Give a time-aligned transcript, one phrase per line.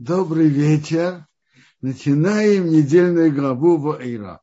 [0.00, 1.26] Добрый вечер.
[1.82, 4.40] Начинаем недельную главу в Эйра.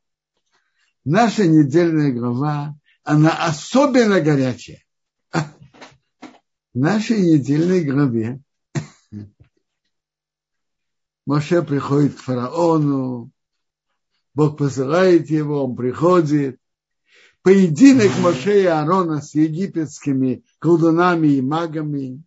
[1.04, 4.84] Наша недельная глава, она особенно горячая.
[5.32, 5.42] В
[6.74, 8.40] нашей недельной главе
[11.26, 13.32] Моше приходит к фараону,
[14.34, 16.60] Бог посылает его, он приходит.
[17.42, 22.22] Поединок Моше и Аарона с египетскими колдунами и магами.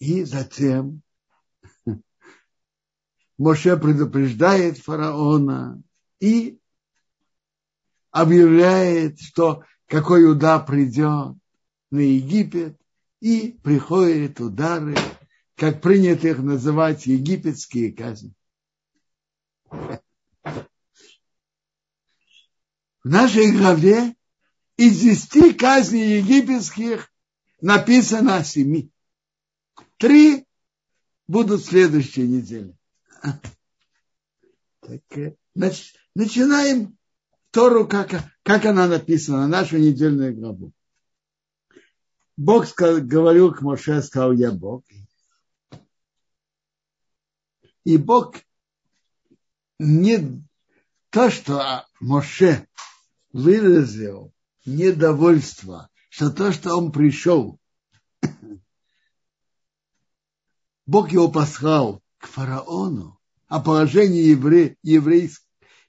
[0.00, 1.02] И затем
[3.38, 5.80] Моше предупреждает фараона
[6.18, 6.58] и
[8.10, 11.36] объявляет, что какой удар придет
[11.90, 12.80] на Египет,
[13.20, 14.96] и приходят удары,
[15.54, 18.32] как принято их называть, египетские казни.
[19.70, 20.00] В
[23.04, 24.14] нашей главе
[24.76, 27.12] из десяти казней египетских
[27.60, 28.90] написано о семи.
[30.00, 30.46] Три
[31.28, 32.74] будут следующей неделе.
[34.80, 36.96] Так, значит, начинаем
[37.50, 38.10] Тору, как,
[38.42, 40.72] как она написана, нашу недельную главу.
[42.36, 44.84] Бог сказал, говорил к Моше, сказал я Бог.
[47.84, 48.36] И Бог
[49.78, 50.42] не
[51.10, 52.66] то, что Моше
[53.32, 54.32] выразил
[54.64, 57.60] недовольство, что то, что он пришел,
[60.90, 65.30] Бог его послал к фараону, а положение евре, еврей,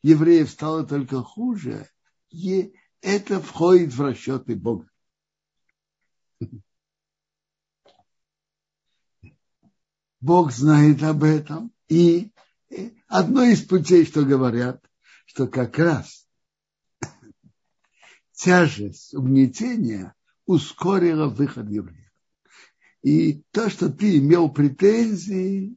[0.04, 1.90] евреев стало только хуже,
[2.30, 4.88] и это входит в расчеты Бога.
[10.20, 11.74] Бог знает об этом.
[11.90, 12.32] И
[13.08, 14.86] одно из путей, что говорят,
[15.26, 16.28] что как раз
[18.34, 20.14] тяжесть угнетения
[20.46, 22.11] ускорила выход евреев.
[23.02, 25.76] И то, что ты имел претензии,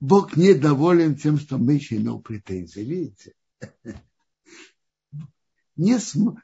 [0.00, 2.80] Бог недоволен тем, что мы еще имел претензии.
[2.80, 3.34] Видите?
[5.76, 6.40] Не, см,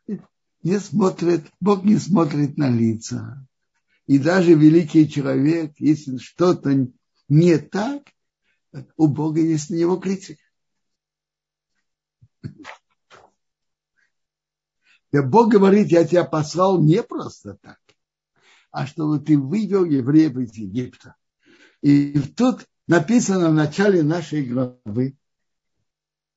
[0.62, 3.46] не смотрит, Бог не смотрит на лица.
[4.06, 6.88] И даже великий человек, если что-то
[7.28, 8.02] не так,
[8.96, 10.42] у Бога есть на него критика.
[15.12, 17.78] Бог говорит, я тебя послал не просто так
[18.70, 21.16] а чтобы ты вывел евреев из Египта.
[21.82, 25.16] И тут написано в начале нашей главы,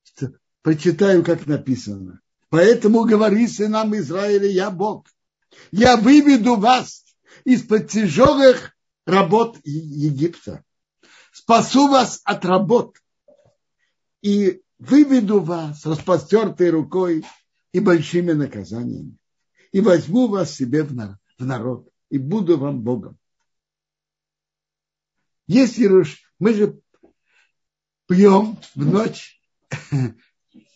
[0.04, 2.22] что, прочитаю, как написано.
[2.50, 5.08] Поэтому говори сынам Израиля, я Бог.
[5.72, 7.04] Я выведу вас
[7.44, 10.64] из-под тяжелых работ Египта.
[11.32, 12.98] Спасу вас от работ.
[14.22, 17.26] И выведу вас распростертой рукой
[17.72, 19.18] и большими наказаниями.
[19.72, 20.94] И возьму вас себе в
[21.40, 23.18] народ и буду вам Богом.
[25.48, 25.90] Если
[26.38, 26.80] мы же
[28.08, 29.42] пьем в ночь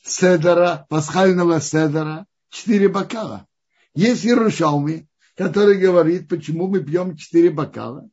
[0.03, 3.45] седора, пасхального седора, четыре бокала.
[3.93, 8.09] Есть Иерушалми, который говорит, почему мы пьем четыре бокала.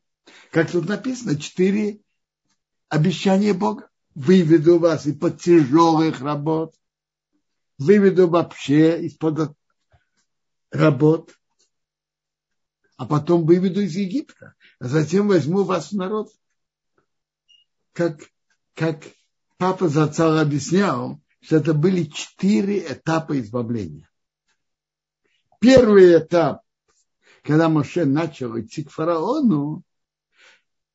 [0.51, 2.01] Как тут написано, четыре
[2.91, 3.89] обещания Бога.
[4.15, 6.75] Выведу вас из-под тяжелых работ,
[7.79, 9.56] выведу вообще из-под
[10.71, 11.35] работ,
[13.04, 16.31] а потом выведу из Египта, а затем возьму вас в народ.
[17.92, 18.19] Как,
[18.75, 19.03] как
[19.59, 24.09] папа Зацал объяснял, что это были четыре этапа избавления.
[25.60, 26.62] Первый этап,
[27.43, 29.82] когда Моше начал идти к фараону,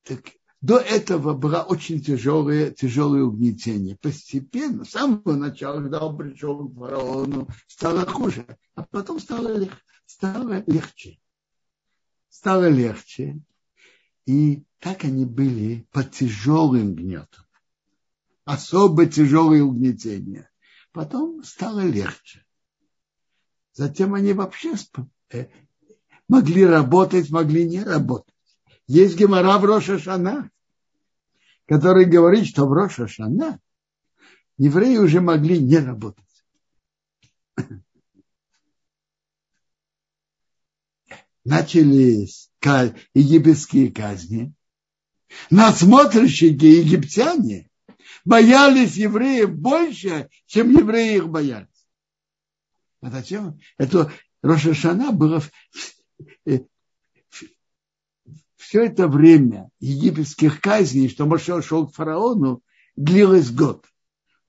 [0.02, 0.22] так
[0.62, 3.98] до этого было очень тяжелое, тяжелое угнетение.
[4.02, 9.70] Постепенно, с самого начала, когда он пришел к фараону, стало хуже, а потом стало,
[10.08, 11.20] стало легче
[12.40, 13.38] стало легче.
[14.26, 17.44] И так они были под тяжелым гнетом.
[18.46, 20.50] Особо тяжелое угнетение.
[20.94, 22.46] Потом стало легче.
[23.74, 24.76] Затем они вообще
[25.34, 25.48] э,
[26.30, 28.34] могли работать, могли не работать.
[28.88, 30.50] Есть гемора в Роша Шана,
[31.66, 33.60] который говорит, что в Роша Шана
[34.58, 36.26] евреи уже могли не работать
[41.46, 42.50] начались
[43.14, 44.54] египетские казни,
[45.50, 47.70] надсмотрщики египтяне
[48.26, 51.68] боялись евреев больше, чем евреи их боялись.
[53.02, 53.60] А зачем?
[53.78, 55.42] Это Рошашана было
[56.46, 56.60] э,
[58.58, 62.62] все это время египетских казней, что Моше шел к фараону,
[62.96, 63.86] длилось год.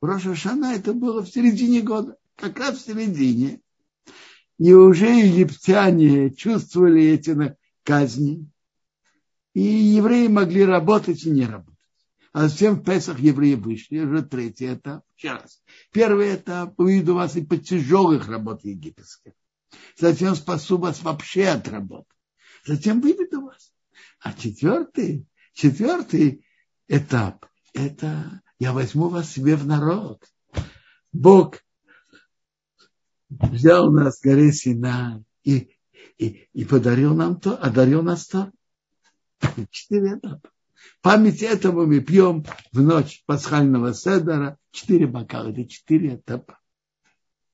[0.00, 3.60] Рошашана это было в середине года, как раз в середине
[4.61, 8.47] и уже египтяне чувствовали эти казни.
[9.55, 11.81] И евреи могли работать и не работать.
[12.35, 15.03] А затем в Песах евреи вышли, уже третий этап.
[15.17, 15.62] Сейчас.
[15.93, 19.33] Первый этап уведу вас и по тяжелых работ египетских.
[19.97, 22.12] Затем спасу вас вообще от работы.
[22.67, 23.73] Затем выведу вас.
[24.21, 26.45] А четвертый, четвертый
[26.87, 30.23] этап– это я возьму вас себе в народ.
[31.15, 31.61] Бог
[33.31, 35.71] взял нас с горы Сина и,
[36.19, 38.53] и, и подарил нам то, одарил нас то.
[39.71, 40.50] Четыре этапа.
[41.00, 44.59] Память этому мы пьем в ночь пасхального седора.
[44.71, 46.59] Четыре бокала, это четыре этапа.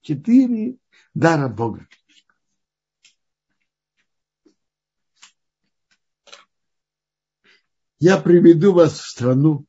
[0.01, 0.77] Четыре
[1.15, 1.87] дара Бога.
[7.99, 9.67] Я приведу вас в страну,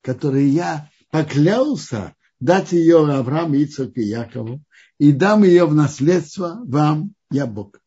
[0.00, 4.62] которой я поклялся дать ее Аврааму, Ицаку и Якову,
[4.98, 7.80] и дам ее в наследство вам, я Бог.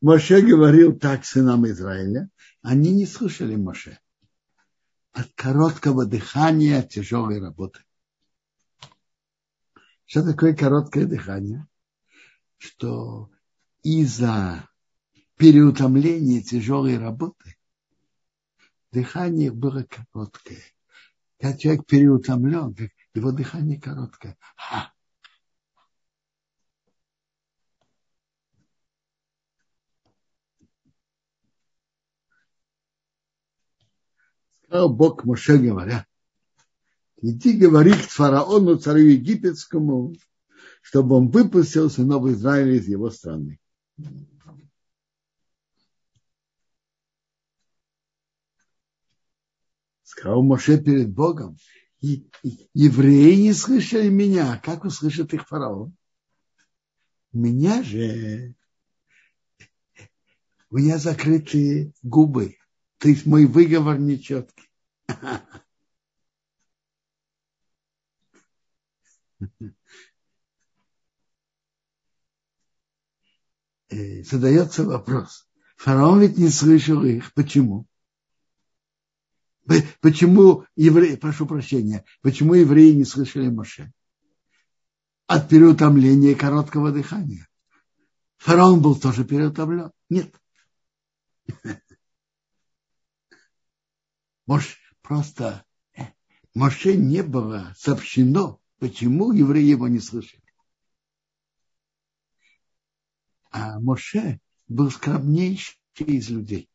[0.00, 2.28] Моше говорил так сынам Израиля,
[2.62, 3.98] они не слушали Моше.
[5.12, 7.80] От короткого дыхания, от тяжелой работы.
[10.06, 11.66] Что такое короткое дыхание?
[12.58, 13.30] Что
[13.82, 14.68] из-за
[15.36, 17.56] переутомления тяжелой работы
[18.92, 20.62] дыхание было короткое.
[21.38, 22.74] Когда человек переутомлен,
[23.14, 24.36] его дыхание короткое.
[24.56, 24.92] Ха,
[34.64, 36.06] сказал Бог Моше говоря,
[37.22, 40.16] иди говори к фараону, царю египетскому,
[40.82, 43.60] чтобы он выпустил сынов Израиля из его страны.
[50.02, 51.56] Сказал Моше перед Богом,
[52.00, 55.96] евреи не слышали меня, как услышит их фараон?
[57.32, 58.54] Меня же,
[60.70, 62.56] у меня закрыты губы,
[62.98, 64.68] то есть мой выговор нечеткий.
[73.90, 75.48] Э, задается вопрос.
[75.76, 77.32] Фараон ведь не слышал их.
[77.34, 77.86] Почему?
[80.00, 83.92] Почему евреи, прошу прощения, почему евреи не слышали Моше?
[85.26, 87.48] От переутомления короткого дыхания.
[88.36, 89.90] Фараон был тоже переутомлен?
[90.10, 90.34] Нет.
[94.46, 95.64] Может, просто
[95.96, 96.02] э,
[96.52, 100.42] Моше не было сообщено, почему евреи его не слышали.
[103.50, 106.68] А Моше был скромнейший из людей.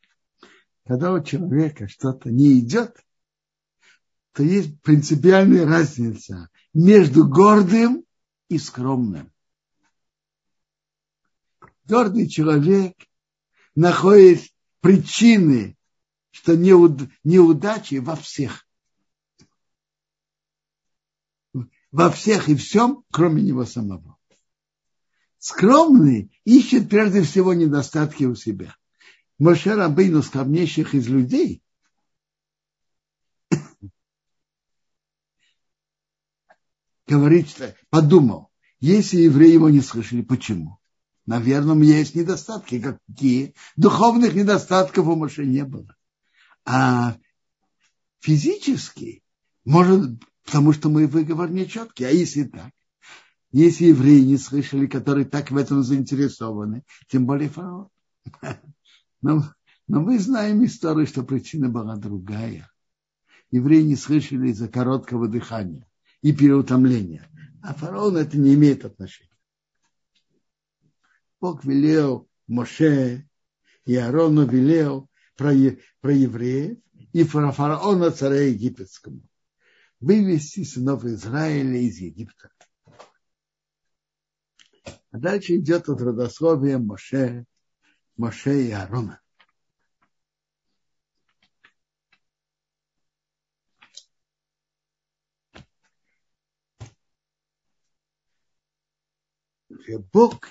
[0.89, 2.97] Когда у человека что-то не идет,
[4.31, 8.05] то есть принципиальная разница между гордым
[8.47, 9.31] и скромным.
[11.83, 12.95] Гордый человек
[13.75, 15.77] находит причины
[16.31, 18.67] что неуд, неудачи во всех.
[21.91, 24.17] Во всех и всем, кроме него самого.
[25.37, 28.75] Скромный ищет прежде всего недостатки у себя.
[29.39, 31.63] Моше Рабейну скромнейших из людей
[37.07, 40.79] говорит, что подумал, если евреи его не слышали, почему?
[41.25, 42.81] Наверное, есть недостатки.
[42.81, 43.55] Какие?
[43.77, 45.95] Духовных недостатков у Моше не было.
[46.65, 47.17] А
[48.19, 49.23] физически,
[49.63, 52.05] может, потому что мой выговор нечеткий.
[52.05, 52.71] А если так?
[53.51, 57.89] Если евреи не слышали, которые так в этом заинтересованы, тем более фараон.
[59.21, 59.43] Но,
[59.87, 62.71] но мы знаем историю, что причина была другая.
[63.51, 65.87] Евреи не слышали из-за короткого дыхания
[66.21, 67.27] и переутомления.
[67.61, 69.29] А фараон это не имеет отношения.
[71.41, 73.27] Бог велел Моше
[73.85, 75.51] и Аарону велел про,
[76.01, 76.77] про евреев
[77.13, 79.21] и про фараона царя египетскому.
[79.99, 82.49] Вывести сынов Израиля из Египта.
[85.11, 87.45] А дальше идет от родословия Моше,
[88.19, 89.19] Моше и Аарона.
[100.13, 100.49] Бог,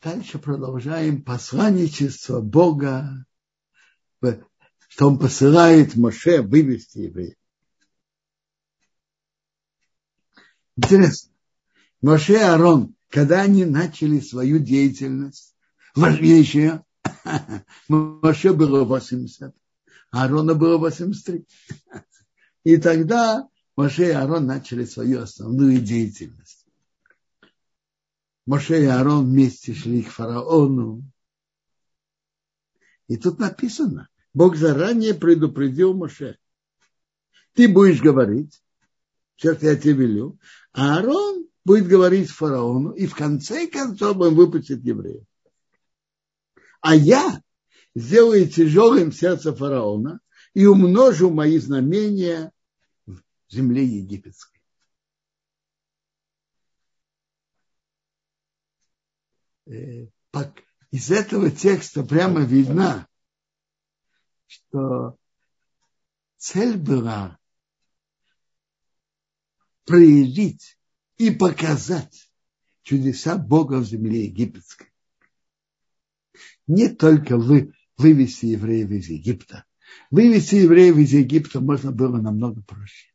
[0.00, 3.26] дальше продолжаем посланничество Бога
[4.96, 7.36] что он посылает Моше вывести евреев.
[10.76, 11.34] Интересно.
[12.00, 15.54] Моше и Арон, когда они начали свою деятельность,
[15.94, 16.82] важнейшее,
[17.88, 19.54] Моше было 80,
[20.10, 21.46] а Арона было 83.
[22.64, 26.66] И тогда Моше и Арон начали свою основную деятельность.
[28.46, 31.02] Моше и Арон вместе шли к фараону,
[33.08, 36.38] и тут написано, Бог заранее предупредил Моше.
[37.54, 38.62] Ты будешь говорить,
[39.36, 40.38] сейчас я тебе велю,
[40.72, 45.24] а Аарон будет говорить фараону, и в конце концов он выпустит евреев.
[46.80, 47.42] А я
[47.94, 50.20] сделаю тяжелым сердце фараона
[50.54, 52.52] и умножу мои знамения
[53.06, 54.60] в земле египетской.
[59.66, 60.06] Э,
[60.90, 63.08] из этого текста прямо видно,
[64.46, 65.18] что
[66.36, 67.38] цель была
[69.84, 70.78] проявить
[71.16, 72.30] и показать
[72.82, 74.92] чудеса Бога в земле египетской.
[76.66, 79.64] Не только вы, вывести евреев из Египта.
[80.10, 83.12] Вывести евреев из Египта можно было намного проще.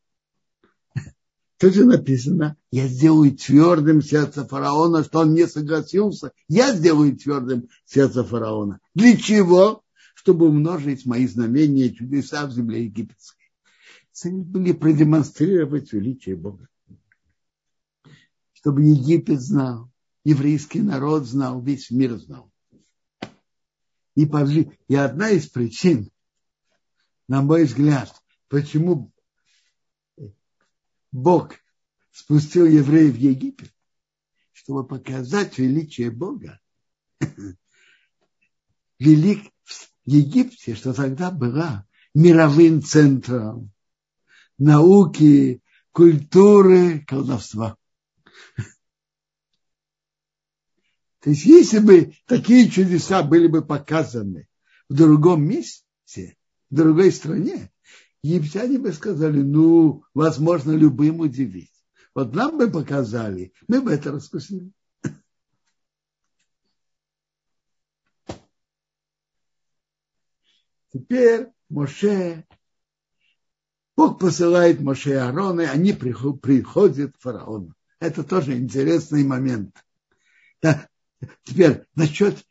[1.57, 6.31] Тут же написано, я сделаю твердым сердце фараона, что он не согласился.
[6.47, 8.79] Я сделаю твердым сердце фараона.
[8.95, 9.83] Для чего?
[10.15, 13.51] Чтобы умножить мои знамения и чудеса в земле египетской.
[14.11, 16.67] Цель были продемонстрировать величие Бога.
[18.53, 19.91] Чтобы Египет знал,
[20.23, 22.50] еврейский народ знал, весь мир знал.
[24.25, 26.11] И, и одна из причин,
[27.27, 28.13] на мой взгляд,
[28.49, 29.11] почему
[31.11, 31.55] Бог
[32.11, 33.73] спустил евреев в Египет,
[34.51, 36.59] чтобы показать величие Бога.
[38.99, 43.71] Велик в Египте, что тогда была мировым центром
[44.57, 45.61] науки,
[45.91, 47.77] культуры, колдовства.
[51.21, 54.47] То есть, если бы такие чудеса были бы показаны
[54.89, 56.35] в другом месте,
[56.69, 57.71] в другой стране,
[58.23, 61.71] египтяне бы сказали, ну, возможно, любым удивить.
[62.15, 64.71] Вот нам бы показали, мы бы это раскусили.
[70.91, 72.45] Теперь Моше,
[73.95, 77.75] Бог посылает Моше и Аарона, и они приходят к фараону.
[77.99, 79.75] Это тоже интересный момент.
[81.43, 82.43] Теперь насчет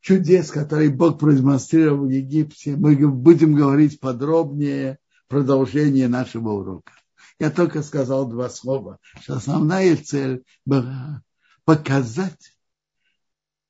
[0.00, 4.98] чудес, которые Бог продемонстрировал в Египте, мы будем говорить подробнее
[5.28, 6.92] продолжение нашего урока.
[7.38, 11.22] Я только сказал два слова, что основная цель была
[11.64, 12.56] показать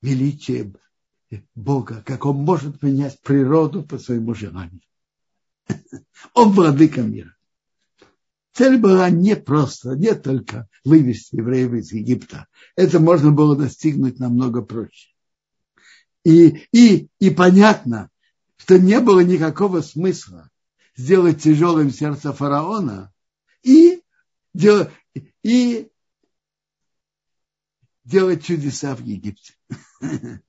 [0.03, 0.75] величие
[1.55, 4.83] Бога, как Он может менять природу по своему желанию.
[6.35, 7.36] Он владыка мира.
[8.57, 12.47] Цель была не просто, не только вывести евреев из Египта.
[12.75, 15.11] Это можно было достигнуть намного проще.
[16.25, 18.09] И, и, и понятно,
[18.57, 20.49] что не было никакого смысла
[20.97, 23.13] сделать тяжелым сердце фараона
[23.63, 24.01] и,
[25.43, 25.91] и
[28.05, 29.53] делать чудеса в Египте.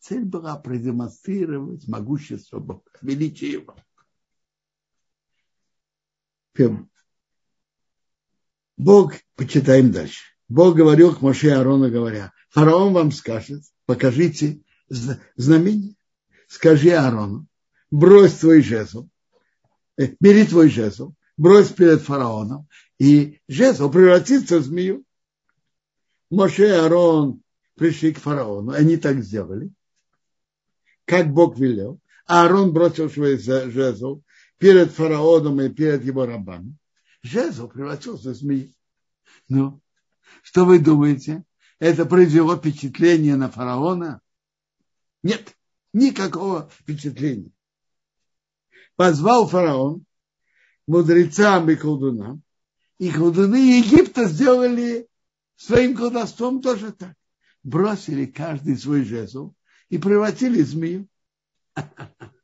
[0.00, 3.76] Цель была продемонстрировать могущество Бога, величие Его.
[8.76, 10.22] Бог, почитаем дальше.
[10.48, 15.94] Бог говорил к Моше и Аарону, говоря, фараон вам скажет, покажите знамение.
[16.48, 17.46] Скажи Аарону,
[17.90, 19.08] брось твой жезл,
[19.96, 22.68] э, бери твой жезл, брось перед фараоном,
[22.98, 25.04] и жезл превратится в змею.
[26.30, 27.42] Моше и Аарон
[27.74, 29.70] пришли к фараону, они так сделали,
[31.04, 32.00] как Бог велел.
[32.26, 34.22] Аарон бросил свой жезл
[34.62, 36.76] перед фараоном и перед его рабами.
[37.24, 38.72] Жезл превратился в змею.
[39.48, 39.82] Ну,
[40.44, 41.42] что вы думаете?
[41.80, 44.20] Это произвело впечатление на фараона?
[45.24, 45.56] Нет,
[45.92, 47.50] никакого впечатления.
[48.94, 50.04] Позвал фараон
[50.86, 52.44] мудрецам и колдунам,
[52.98, 55.08] и колдуны Египта сделали
[55.56, 57.16] своим колдовством тоже так.
[57.64, 59.54] Бросили каждый свой жезл
[59.88, 61.08] и превратили змею.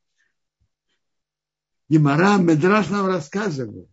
[1.89, 3.89] И Мара Медраж нам рассказывает,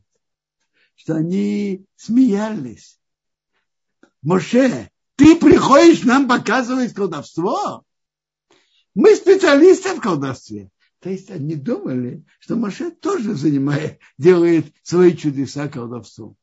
[0.94, 3.00] что они смеялись.
[4.22, 7.84] Моше, ты приходишь нам показывать колдовство?
[8.94, 10.70] Мы специалисты в колдовстве.
[11.00, 16.36] То есть они думали, что Моше тоже занимает, делает свои чудеса колдовством.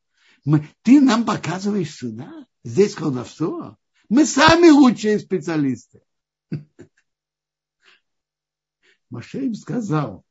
[0.45, 3.77] Мы, ты нам показываешь сюда, здесь колдовство.
[4.09, 6.01] Мы сами лучшие специалисты.
[9.09, 10.23] Моше им сказал,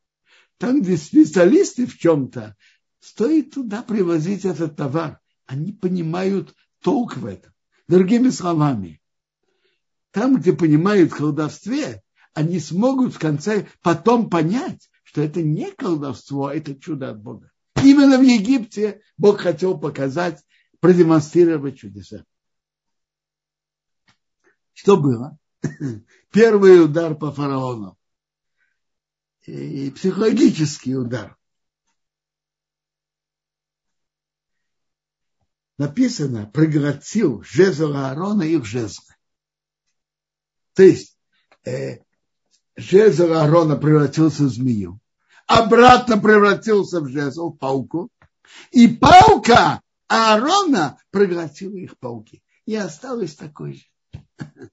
[0.63, 2.57] там, где специалисты в чем-то,
[3.01, 5.19] стоит туда привозить этот товар.
[5.45, 7.53] Они понимают толк в этом.
[7.89, 9.03] Другими словами,
[10.13, 16.55] там, где понимают колдовстве, они смогут в конце потом понять, что это не колдовство, а
[16.55, 17.51] это чудо от Бога.
[17.83, 20.45] Именно в Египте Бог хотел показать,
[20.79, 22.25] продемонстрировать чудеса.
[24.75, 25.37] Что было?
[26.31, 27.99] Первый удар по фараону.
[29.47, 31.37] И психологический удар.
[35.79, 39.15] Написано, проглотил жезл Аарона их жезлы.
[40.75, 41.19] То есть
[41.65, 41.99] э,
[42.77, 45.01] жезл Аарона превратился в змею,
[45.47, 48.11] обратно превратился в жезл, пауку,
[48.71, 52.43] и паука Аарона проглотила их пауки.
[52.65, 53.85] И осталось такой же.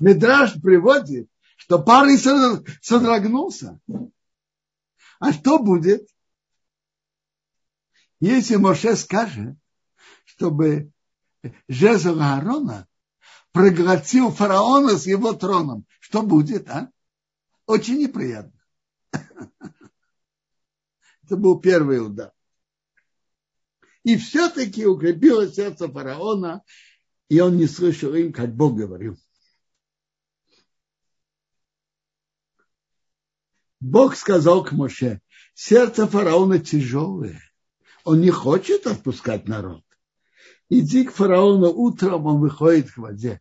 [0.00, 1.30] Медраж приводит,
[1.68, 2.16] что парень
[2.80, 3.78] содрогнулся.
[5.20, 6.08] А что будет,
[8.20, 9.54] если Моше скажет,
[10.24, 10.90] чтобы
[11.68, 12.88] жезл Аарона
[13.52, 15.84] проглотил фараона с его троном?
[16.00, 16.90] Что будет, а?
[17.66, 18.58] Очень неприятно.
[21.22, 22.32] Это был первый удар.
[24.04, 26.62] И все-таки укрепило сердце фараона,
[27.28, 29.18] и он не слышал им, как Бог говорил.
[33.80, 35.20] Бог сказал к Моше,
[35.54, 37.40] сердце фараона тяжелое,
[38.04, 39.84] он не хочет отпускать народ.
[40.68, 43.40] Иди к фараону утром, он выходит к воде.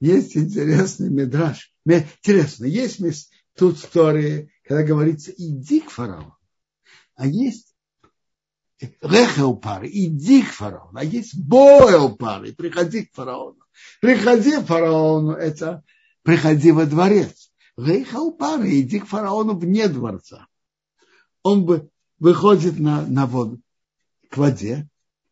[0.00, 1.72] Есть интересный медраж.
[1.86, 6.36] Интересно, есть тут история, когда говорится, иди к фараону.
[7.16, 7.74] А есть
[9.00, 10.98] рехел пары, иди к фараону.
[10.98, 13.58] А есть боэл пары, приходи к фараону.
[14.00, 15.82] Приходи к фараону, это
[16.22, 17.52] приходи во дворец.
[17.76, 20.46] Рейхал пары, иди к фараону вне дворца.
[21.42, 23.60] Он бы выходит на, на воду,
[24.30, 24.88] к воде,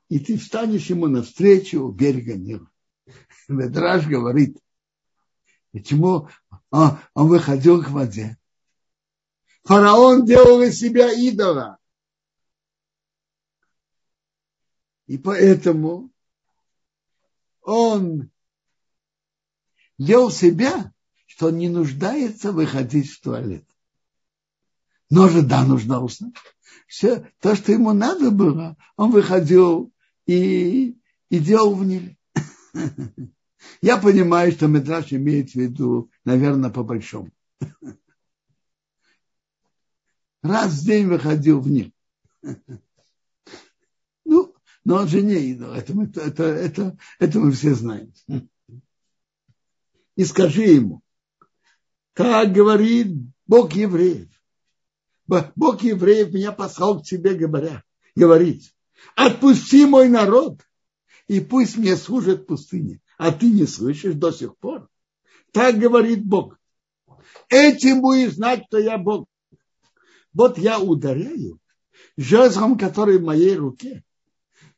[0.09, 2.69] и ты встанешь ему навстречу у берега Нила.
[3.49, 4.59] Медраж говорит,
[5.71, 6.29] почему
[6.71, 8.37] он, он выходил к воде.
[9.63, 11.79] Фараон делал из себя идола.
[15.07, 16.11] И поэтому
[17.61, 18.31] он
[19.99, 20.93] вел себя
[21.35, 23.65] что он не нуждается выходить в туалет.
[25.09, 26.31] Но же да, нуждался.
[26.87, 29.91] Все то, что ему надо было, он выходил
[30.27, 30.99] и,
[31.31, 32.19] и делал в Ниле.
[33.81, 37.31] Я понимаю, что Метраж имеет в виду, наверное, по большому.
[40.43, 41.93] Раз в день выходил в Нил.
[44.25, 45.73] Ну, но он же не идол.
[45.73, 48.13] Это, это, это, это мы все знаем.
[50.17, 51.03] И скажи ему,
[52.15, 53.09] как говорит
[53.47, 54.29] Бог евреев.
[55.27, 57.83] Бог евреев меня послал к тебе, говоря,
[58.15, 58.63] говорит,
[59.17, 60.61] отпусти мой народ,
[61.27, 63.01] и пусть мне служат в пустыне.
[63.17, 64.89] А ты не слышишь до сих пор.
[65.53, 66.59] Так говорит Бог.
[67.49, 69.27] Этим будешь знать, что я Бог.
[70.35, 71.59] Вот я ударяю
[72.17, 74.03] жезлом, который в моей руке,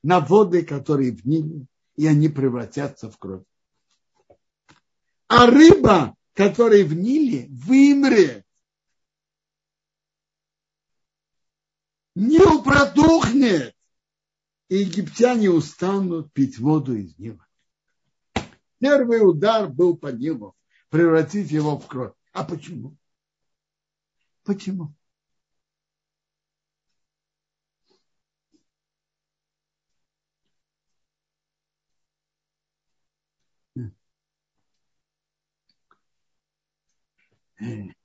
[0.02, 1.66] на воды, которые в Ниле,
[1.96, 3.44] и они превратятся в кровь.
[5.28, 8.44] А рыба который в Ниле вымрет.
[12.16, 13.74] Нил протухнет,
[14.68, 17.46] и египтяне устанут пить воду из Нила.
[18.78, 20.54] Первый удар был по Нилу,
[20.90, 22.12] превратить его в кровь.
[22.32, 22.96] А почему?
[24.44, 24.94] Почему?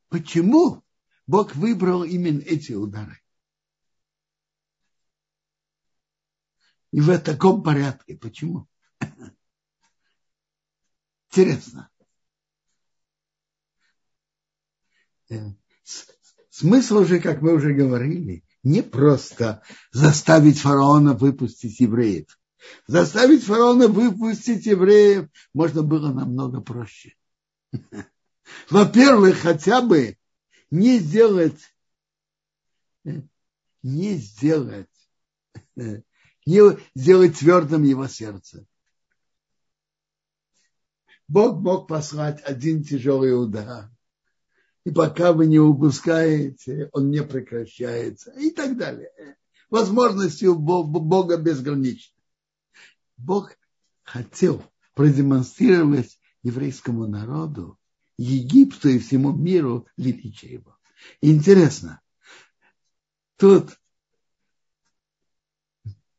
[0.10, 0.84] Почему
[1.28, 3.20] Бог выбрал именно эти удары?
[6.92, 8.16] И в таком порядке.
[8.16, 8.68] Почему?
[11.30, 11.90] Интересно.
[15.30, 15.52] Э,
[16.50, 22.26] смысл же, как мы уже говорили, не просто заставить фараона выпустить евреев.
[22.88, 27.16] Заставить фараона выпустить евреев можно было намного проще.
[28.70, 30.18] во-первых, хотя бы
[30.72, 31.60] не сделать,
[33.84, 34.90] не сделать,
[35.76, 38.66] не сделать твердым его сердце.
[41.28, 43.90] Бог мог послать один тяжелый удар.
[44.84, 48.32] И пока вы не упускаете, он не прекращается.
[48.32, 49.12] И так далее.
[49.70, 52.18] Возможности у Бога безграничны.
[53.18, 53.52] Бог
[54.02, 54.64] хотел
[54.96, 57.79] продемонстрировать еврейскому народу,
[58.20, 60.78] Египту и всему миру величие его.
[61.22, 62.02] Интересно,
[63.38, 63.80] тут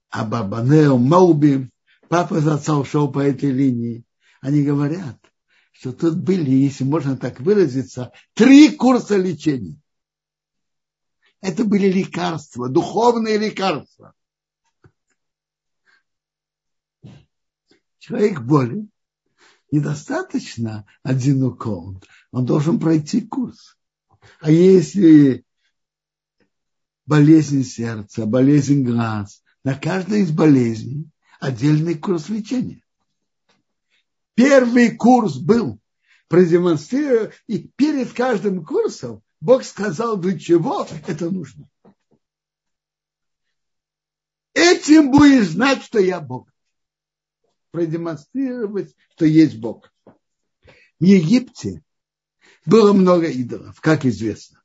[0.08, 1.70] Абабанео, Маубим,
[2.08, 4.06] папа за отца ушел по этой линии.
[4.40, 5.18] Они говорят,
[5.72, 9.78] что тут были, если можно так выразиться, три курса лечения.
[11.42, 14.14] Это были лекарства, духовные лекарства.
[17.98, 18.90] Человек болен,
[19.70, 22.02] недостаточно один укол.
[22.32, 23.76] Он должен пройти курс.
[24.40, 25.44] А если
[27.06, 32.82] болезнь сердца, болезнь глаз, на каждой из болезней отдельный курс лечения.
[34.34, 35.80] Первый курс был
[36.28, 41.68] продемонстрирован, и перед каждым курсом Бог сказал, для чего это нужно.
[44.54, 46.48] Этим будешь знать, что я Бог.
[47.70, 49.92] Продемонстрировать, что есть Бог.
[50.98, 51.82] В Египте
[52.66, 54.60] было много идолов, как известно.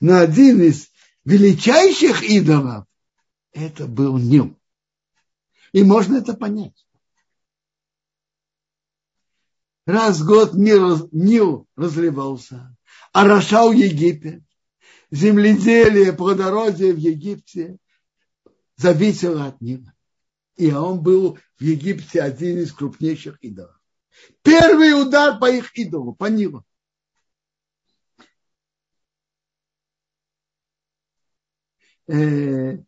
[0.00, 0.90] Но один из
[1.24, 2.86] величайших идолов
[3.52, 4.58] это был Нил.
[5.72, 6.86] И можно это понять.
[9.84, 12.76] Раз в год Нил, разливался,
[13.12, 14.42] орошал Египет,
[15.10, 17.78] земледелие, плодородие в Египте
[18.76, 19.92] зависело от Нила.
[20.56, 23.80] И он был в Египте один из крупнейших идолов.
[24.42, 26.64] Первый удар по их идолу, по Нилу.
[32.08, 32.78] Э,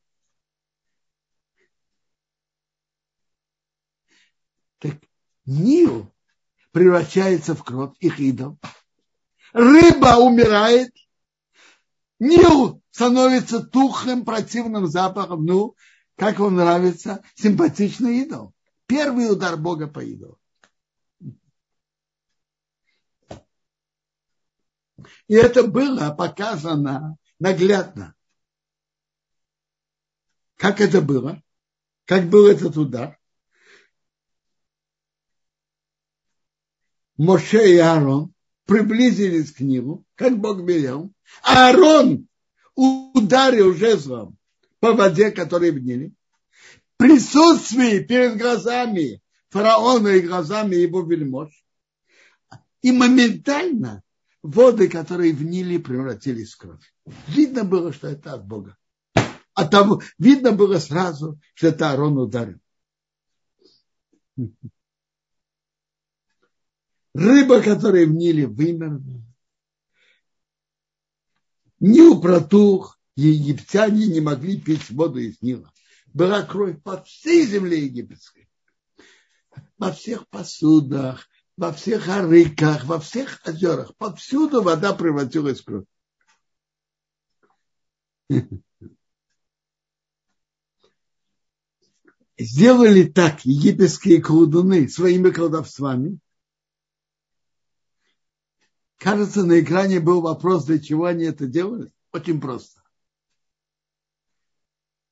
[4.78, 4.96] так
[5.46, 6.12] Нил
[6.72, 8.58] превращается в кровь их идол.
[9.52, 10.92] Рыба умирает.
[12.18, 15.44] Нил становится тухлым, противным запахом.
[15.46, 15.76] Ну,
[16.16, 18.54] как он нравится, симпатичный идол.
[18.86, 20.38] Первый удар Бога по идолу.
[25.26, 28.14] И это было показано наглядно.
[30.56, 31.42] Как это было?
[32.04, 33.18] Как был этот удар?
[37.16, 38.34] Моше и Аарон
[38.66, 41.12] приблизились к нему, как Бог велел.
[41.42, 42.28] Аарон
[42.74, 44.36] ударил жезлом
[44.84, 46.12] по воде, которой в Ниле.
[46.98, 51.48] Присутствие перед глазами фараона и глазами его вельмож.
[52.82, 54.02] И моментально
[54.42, 56.94] воды, которые в Ниле превратились в кровь.
[57.28, 58.76] Видно было, что это от Бога.
[59.54, 62.58] А там видно было сразу, что это Аарон ударил.
[67.14, 69.22] Рыба, которая в Ниле вымерла.
[71.80, 75.72] Нил протух, египтяне не могли пить воду из Нила.
[76.12, 78.48] Была кровь по всей земле египетской.
[79.78, 83.96] Во всех посудах, во всех арыках, во всех озерах.
[83.96, 85.84] Повсюду вода превратилась в кровь.
[92.36, 96.18] Сделали так египетские колдуны своими колдовствами,
[99.04, 101.92] Кажется, на экране был вопрос, для чего они это делали.
[102.12, 102.83] Очень просто.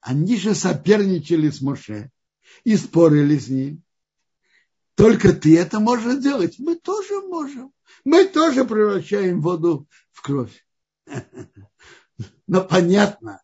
[0.03, 2.11] Они же соперничали с Моше
[2.65, 3.85] и спорили с ним.
[4.97, 6.59] Только ты это можешь делать.
[6.59, 7.73] Мы тоже можем.
[8.05, 10.67] Мы тоже превращаем воду в кровь.
[12.49, 13.41] Но понятно,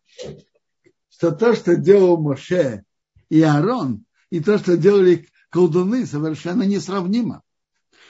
[1.09, 2.83] что то, что делал Моше
[3.29, 7.41] и Аарон, и то, что делали колдуны, совершенно несравнимо.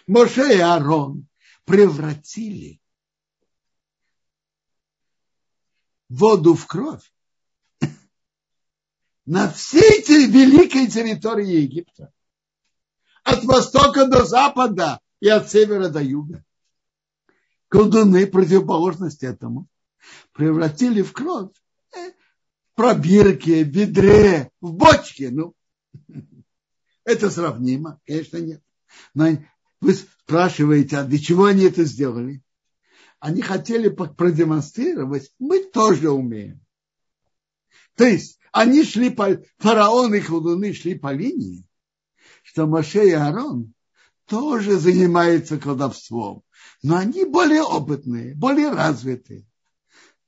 [0.07, 1.27] Моше и Аарон
[1.65, 2.81] превратили
[6.09, 7.03] воду в кровь
[9.29, 12.11] на всей этой великой территории Египта.
[13.23, 16.43] От востока до запада и от севера до юга.
[17.67, 19.67] Колдуны, противоположность этому,
[20.31, 21.51] превратили в кровь
[21.95, 22.13] э,
[22.73, 25.29] пробирке, ведре, в бочке.
[25.29, 25.53] Ну,
[27.03, 28.01] это сравнимо?
[28.07, 28.63] Конечно, нет.
[29.13, 29.27] Но
[29.79, 32.41] вы спрашиваете, а для чего они это сделали?
[33.19, 36.65] Они хотели продемонстрировать, мы тоже умеем.
[37.93, 41.65] То есть они шли по, фараон и колдуны шли по линии,
[42.43, 43.73] что Моше и Аарон
[44.25, 46.43] тоже занимаются колдовством,
[46.83, 49.45] но они более опытные, более развитые.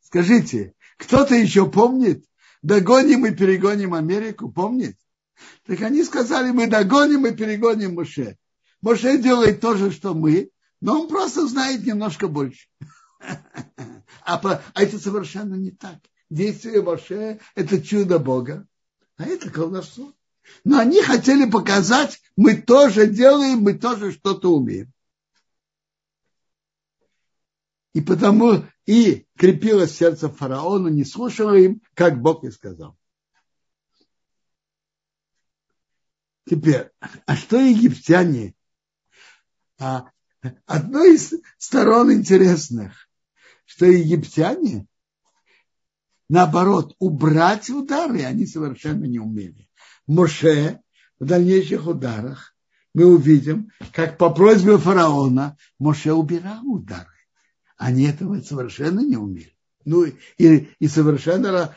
[0.02, 2.26] Скажите, кто-то еще помнит,
[2.62, 4.98] догоним и перегоним Америку, помнит?
[5.66, 8.38] Так они сказали, мы догоним и перегоним Моше.
[8.82, 12.68] Моше делает то же, что мы, но он просто знает немножко больше.
[14.24, 14.40] А,
[14.76, 15.98] а это совершенно не так.
[16.32, 18.65] Действие Моше– это чудо Бога,
[19.17, 20.13] а это колдовство.
[20.63, 24.94] Но они хотели показать, мы тоже делаем, мы тоже что-то умеем.
[27.94, 32.98] И потому и крепилось сердце фараона, не слушало им, как Бог и сказал.
[36.46, 36.91] Теперь,
[37.26, 38.56] а что египтяне
[39.78, 40.10] а
[40.65, 43.10] одно из сторон интересных,
[43.65, 44.88] что египтяне,
[46.32, 49.70] наоборот, убрать удары они совершенно не умели.
[50.08, 50.80] Моше
[51.20, 52.56] в дальнейших ударах
[52.94, 57.08] мы увидим, как по просьбе фараона Моше убирал удары.
[57.76, 59.58] Они этого совершенно не умели.
[59.84, 61.76] Ну и, и совершенно,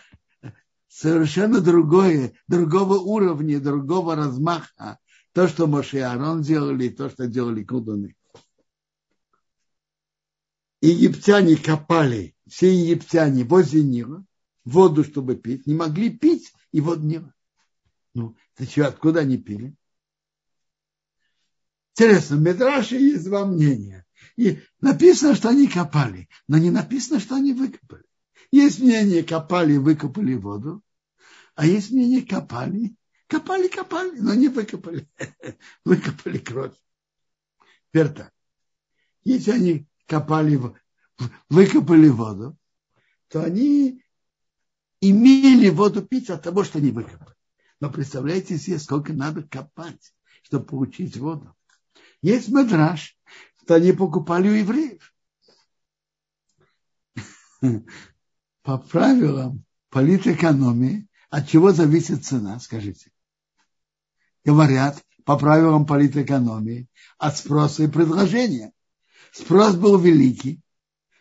[0.89, 5.01] совершенно другое, другого уровня, другого размаха.
[5.33, 8.15] То, что Моше и Арон делали, то, что делали Кудуны.
[10.81, 14.25] Египтяне копали, все египтяне возле Нила,
[14.65, 17.35] воду, чтобы пить, не могли пить и воду Нила.
[18.15, 19.75] Ну, ты что, откуда они пили?
[21.93, 24.05] Интересно, в Медраше есть два мнения.
[24.37, 28.05] И написано, что они копали, но не написано, что они выкопали.
[28.51, 30.83] Есть мнение, копали, выкопали воду,
[31.55, 32.97] а есть мнение, копали,
[33.27, 35.09] копали, копали, но не выкопали.
[35.85, 36.75] Выкопали кровь.
[37.89, 38.33] Теперь так.
[39.23, 40.61] Если они копали,
[41.49, 42.57] выкопали воду,
[43.29, 44.04] то они
[45.11, 47.35] имели воду пить от того, что они выкопали.
[47.81, 51.55] Но представляете себе, сколько надо копать, чтобы получить воду.
[52.23, 53.19] Есть мадраж,
[53.63, 55.15] что они покупали у евреев.
[58.63, 63.11] По правилам политэкономии, от чего зависит цена, скажите?
[64.45, 66.89] Говорят, по правилам политэкономии,
[67.19, 68.73] от спроса и предложения.
[69.33, 70.61] Спрос был великий,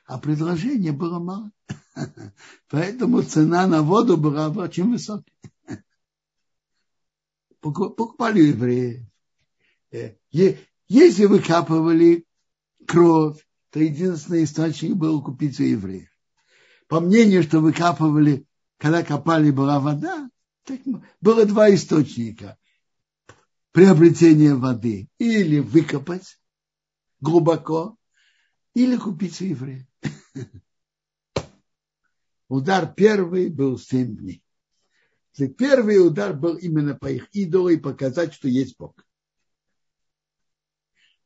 [0.05, 1.51] а предложение было мало.
[2.69, 5.33] Поэтому цена на воду была очень высокой.
[7.61, 9.09] Покупали евреи.
[9.91, 12.25] Э, если выкапывали
[12.85, 16.09] кровь, то единственный источник был купить у евреев.
[16.87, 18.45] По мнению, что выкапывали,
[18.77, 20.29] когда копали, была вода,
[20.63, 20.79] так
[21.21, 22.57] было два источника.
[23.71, 26.37] Приобретение воды или выкопать
[27.21, 27.97] глубоко,
[28.75, 29.85] или купить у евреев.
[32.53, 34.43] Удар первый был семь дней.
[35.57, 38.93] Первый удар был именно по их идолу и показать, что есть Бог.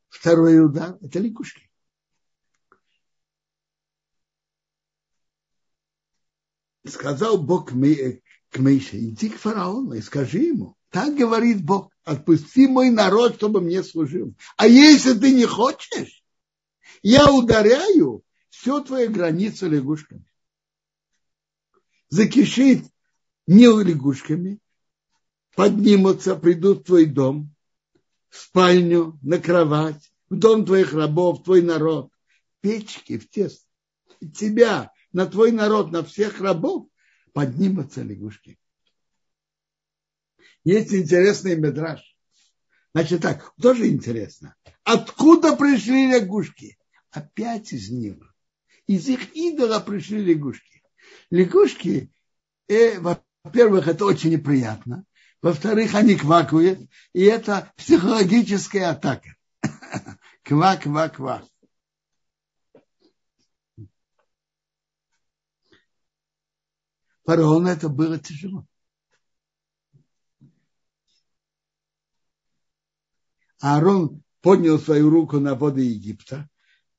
[0.07, 1.69] Второй удар– это лягушки.
[6.85, 12.89] Сказал Бог к Мейше, иди к фараону и скажи ему, так говорит Бог, отпусти мой
[12.89, 14.33] народ, чтобы мне служил.
[14.55, 16.23] А если ты не хочешь,
[17.01, 20.23] я ударяю всю твою границу лягушками.
[22.09, 22.85] Закишит
[23.47, 24.59] не лягушками,
[25.55, 27.53] поднимутся, придут в твой дом,
[28.29, 32.11] в спальню, на кровать, в дом твоих рабов, твой народ,
[32.61, 33.65] печки в тест.
[34.35, 36.87] Тебя, на твой народ, на всех рабов
[37.33, 38.57] поднимутся лягушки.
[40.63, 42.17] Есть интересный медраж.
[42.93, 44.55] Значит так, тоже интересно.
[44.83, 46.77] Откуда пришли лягушки?
[47.11, 48.35] Опять из них.
[48.87, 50.76] Из их идола пришли лягушки.
[51.29, 52.11] Лягушки,
[52.67, 55.03] э, во-первых, это очень неприятно.
[55.41, 56.79] Во-вторых, они квакают,
[57.13, 59.35] и это психологическая атака.
[60.43, 61.43] Ква, ква, ква.
[67.25, 68.65] Фараону это было тяжело.
[73.59, 76.49] Аарон поднял свою руку на воды Египта,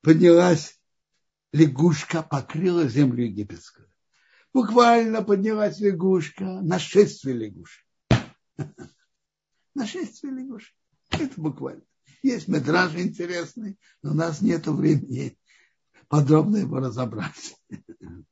[0.01, 0.79] поднялась
[1.51, 3.88] лягушка, покрыла землю египетскую.
[4.53, 7.85] Буквально поднялась лягушка, нашествие лягушек.
[9.75, 10.73] Нашествие лягушек.
[11.11, 11.83] Это буквально.
[12.23, 15.37] Есть метраж интересный, но у нас нет времени
[16.07, 17.55] подробно его разобрать.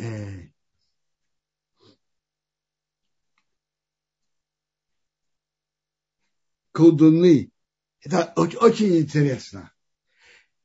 [0.00, 0.50] Э.
[6.70, 7.50] Колдуны.
[8.00, 9.72] Это очень интересно.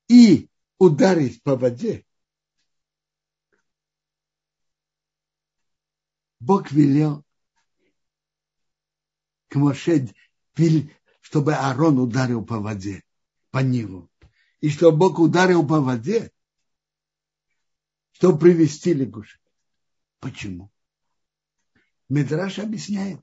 [0.07, 0.51] И
[0.83, 2.05] ударить по воде
[6.43, 7.23] Бог велел
[9.47, 10.13] к Моше,
[11.21, 13.01] чтобы Аарон ударил по воде,
[13.49, 14.11] по Нилу.
[14.59, 16.33] И чтобы Бог ударил по воде,
[18.11, 19.39] чтобы привести лягушек.
[20.19, 20.69] Почему?
[22.09, 23.21] Медраш объясняет,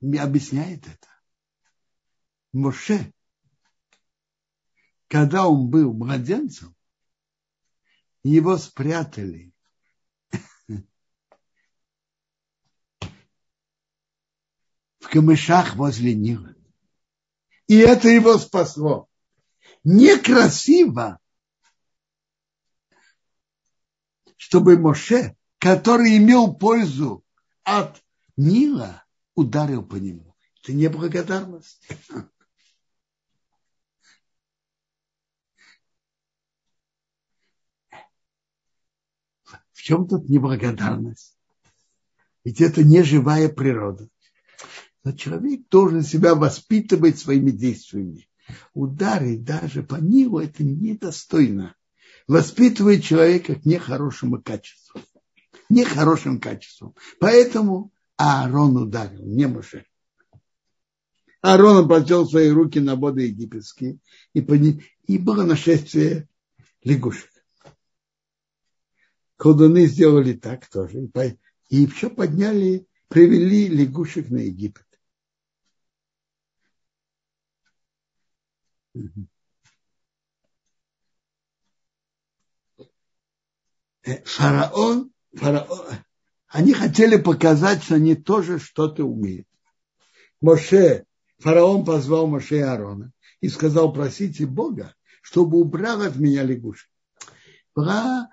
[0.00, 1.08] объясняет это.
[2.52, 3.12] Моше,
[5.06, 6.74] когда он был младенцем,
[8.22, 9.50] его спрятали
[15.10, 16.54] камышах возле Нила.
[17.66, 19.08] И это его спасло.
[19.84, 21.18] Некрасиво,
[24.36, 27.24] чтобы Моше, который имел пользу
[27.64, 28.02] от
[28.36, 29.04] Нила,
[29.34, 30.34] ударил по нему.
[30.62, 31.88] Это неблагодарность.
[39.80, 41.38] В чем тут неблагодарность?
[42.44, 44.10] Ведь это не живая природа.
[45.04, 48.28] Но человек должен себя воспитывать своими действиями.
[48.74, 51.74] ударить даже по Нилу это недостойно.
[52.28, 55.00] Воспитывает человека к нехорошему качеству.
[55.70, 56.94] Нехорошим качеством.
[57.18, 59.86] Поэтому Аарон ударил, не Моше.
[61.40, 63.98] Аарон обратил свои руки на воды египетские,
[64.34, 64.84] и, пони...
[65.06, 66.28] и было нашествие
[66.84, 67.30] лягушек.
[69.40, 71.08] Колдуны сделали так тоже.
[71.70, 74.86] И, еще подняли, привели лягушек на Египет.
[84.02, 85.86] Э, фараон, фараон,
[86.48, 89.48] они хотели показать, что они тоже что-то умеют.
[90.42, 91.06] Моше,
[91.38, 96.90] фараон позвал Моше и Аарона и сказал, просите Бога, чтобы убрал от меня лягушек.
[97.74, 98.28] Была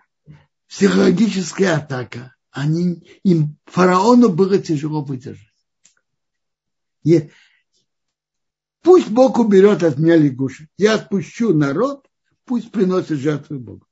[0.67, 2.35] психологическая атака.
[2.51, 5.45] Они, им, фараону было тяжело выдержать.
[7.03, 7.29] И
[8.81, 10.69] пусть Бог уберет от меня лягушек.
[10.77, 12.09] Я отпущу народ,
[12.45, 13.85] пусть приносит жертвы Богу.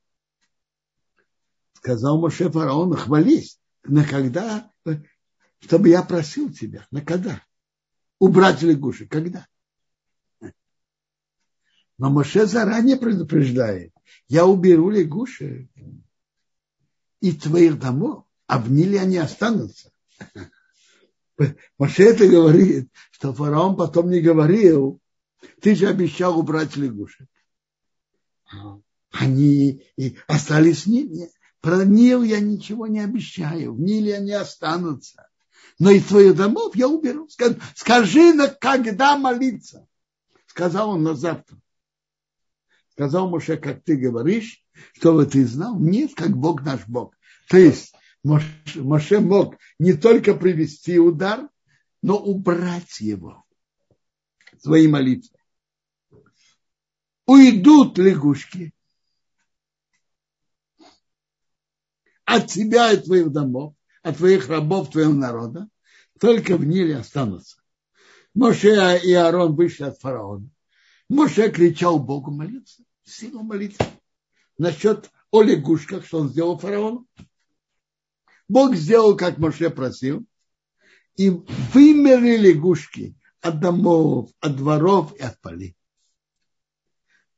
[1.73, 4.71] Сказал Моше фараону, хвались, на когда,
[5.59, 7.43] чтобы я просил тебя, на когда?
[8.17, 9.47] Убрать лягушек, когда?
[11.97, 13.93] Но Моше заранее предупреждает,
[14.27, 15.69] я уберу лягушек
[17.25, 19.91] из твоих домов, а в Ниле они останутся.
[21.77, 25.01] Моше это говорит, что фараон потом не говорил,
[25.61, 27.27] ты же обещал убрать лягушек.
[29.11, 31.29] Они и остались с ним.
[31.61, 33.73] Про Нил я ничего не обещаю.
[33.73, 35.27] В Ниле они останутся.
[35.79, 37.27] Но из твоих домов я уберу.
[37.75, 39.87] Скажи, на когда молиться.
[40.45, 41.57] Сказал он на завтра.
[42.91, 47.14] Сказал Моше, как ты говоришь, чтобы ты знал, нет, как Бог наш Бог.
[47.47, 51.47] То есть Моше мог не только привести удар,
[52.01, 53.43] но убрать его.
[54.59, 55.37] Свои молитвы.
[57.27, 58.73] Уйдут лягушки,
[62.25, 65.69] от тебя и твоих домов, от твоих рабов, твоего народа,
[66.19, 67.57] только в Ниле останутся.
[68.33, 70.49] Моше и Аарон вышли от фараона.
[71.09, 73.85] Моше кричал Богу молиться, силу молиться.
[74.57, 77.07] Насчет о лягушках, что он сделал фараону.
[78.47, 80.25] Бог сделал, как Моше просил,
[81.15, 85.75] и вымерли лягушки от домов, от дворов и от полей.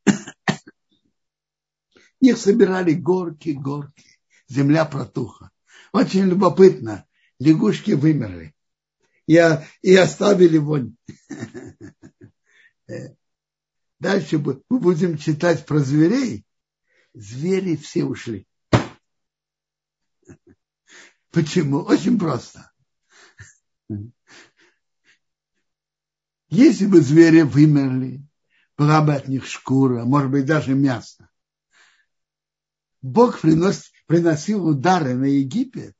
[2.19, 4.17] Их собирали горки, горки
[4.47, 5.51] земля протухла.
[5.91, 7.05] Очень любопытно.
[7.39, 8.55] Лягушки вымерли.
[9.27, 9.39] И,
[9.81, 10.95] и оставили вонь.
[13.99, 16.45] Дальше мы будем читать про зверей.
[17.13, 18.47] Звери все ушли.
[21.37, 21.83] Почему?
[21.83, 22.71] Очень просто.
[26.49, 28.27] Если бы звери вымерли,
[28.75, 31.29] была бы от них шкура, может быть, даже мясо.
[33.03, 35.95] Бог приносит, приносил удары на Египет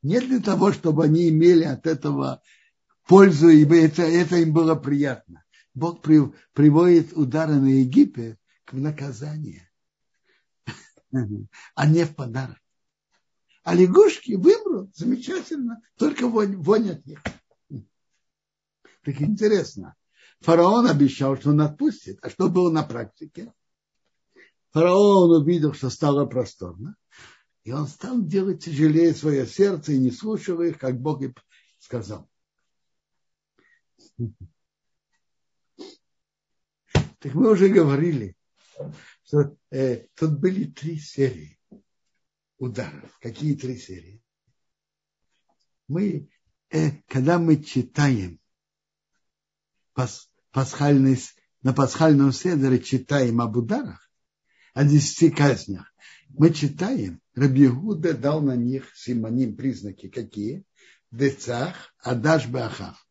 [0.00, 2.40] не для того, чтобы они имели от этого
[3.06, 5.44] пользу, и это, это им было приятно.
[5.74, 6.22] Бог при,
[6.54, 9.68] приводит удары на Египет к наказанию,
[11.74, 12.56] а не в подарок.
[13.68, 17.22] А лягушки вымрут, замечательно, только вонь, вонь от них.
[19.04, 19.94] Так интересно.
[20.40, 22.18] Фараон обещал, что он отпустит.
[22.22, 23.52] А что было на практике?
[24.70, 26.96] Фараон увидел, что стало просторно,
[27.62, 31.34] и он стал делать тяжелее свое сердце и не слушал их, как Бог и
[31.78, 32.26] сказал.
[37.18, 38.34] Так мы уже говорили,
[39.24, 41.57] что э, тут были три серии
[42.58, 43.16] ударов.
[43.20, 44.22] Какие три серии?
[45.86, 46.28] Мы,
[46.70, 48.38] э, когда мы читаем
[49.94, 51.18] пас, пасхальный,
[51.62, 54.10] на пасхальном седере читаем об ударах,
[54.74, 55.92] о десяти казнях,
[56.28, 60.64] мы читаем, Рабиуда дал на них симоним признаки какие?
[61.10, 63.06] Децах, Адаш Бахав.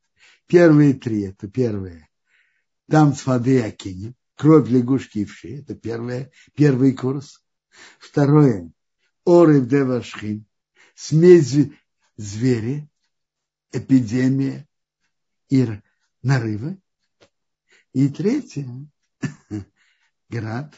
[0.46, 2.08] Первые три, это первые.
[2.90, 3.76] Там с воды
[4.36, 7.44] кровь лягушки и вши, это первое, первый курс.
[8.00, 8.72] Второе,
[9.28, 10.46] Орев Девашхин,
[10.96, 11.54] смесь
[12.16, 12.90] звери,
[13.74, 14.66] эпидемия
[15.50, 15.68] и
[16.22, 16.82] нарывы.
[17.92, 18.88] И третье,
[20.30, 20.74] град,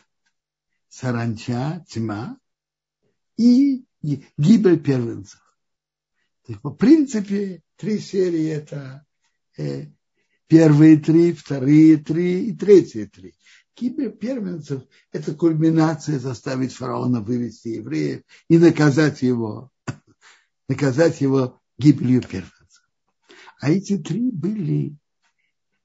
[0.87, 2.39] саранча, тьма
[3.37, 5.41] и гибель первенцев.
[6.47, 9.05] В принципе, три серии это
[9.57, 9.85] э,
[10.47, 13.35] первые три, вторые три и третьи три.
[13.79, 19.71] Гибель первенцев– это кульминация заставить фараона вывести евреев и наказать его,
[20.67, 22.83] наказать его гибелью первенцев.
[23.61, 24.97] А эти три были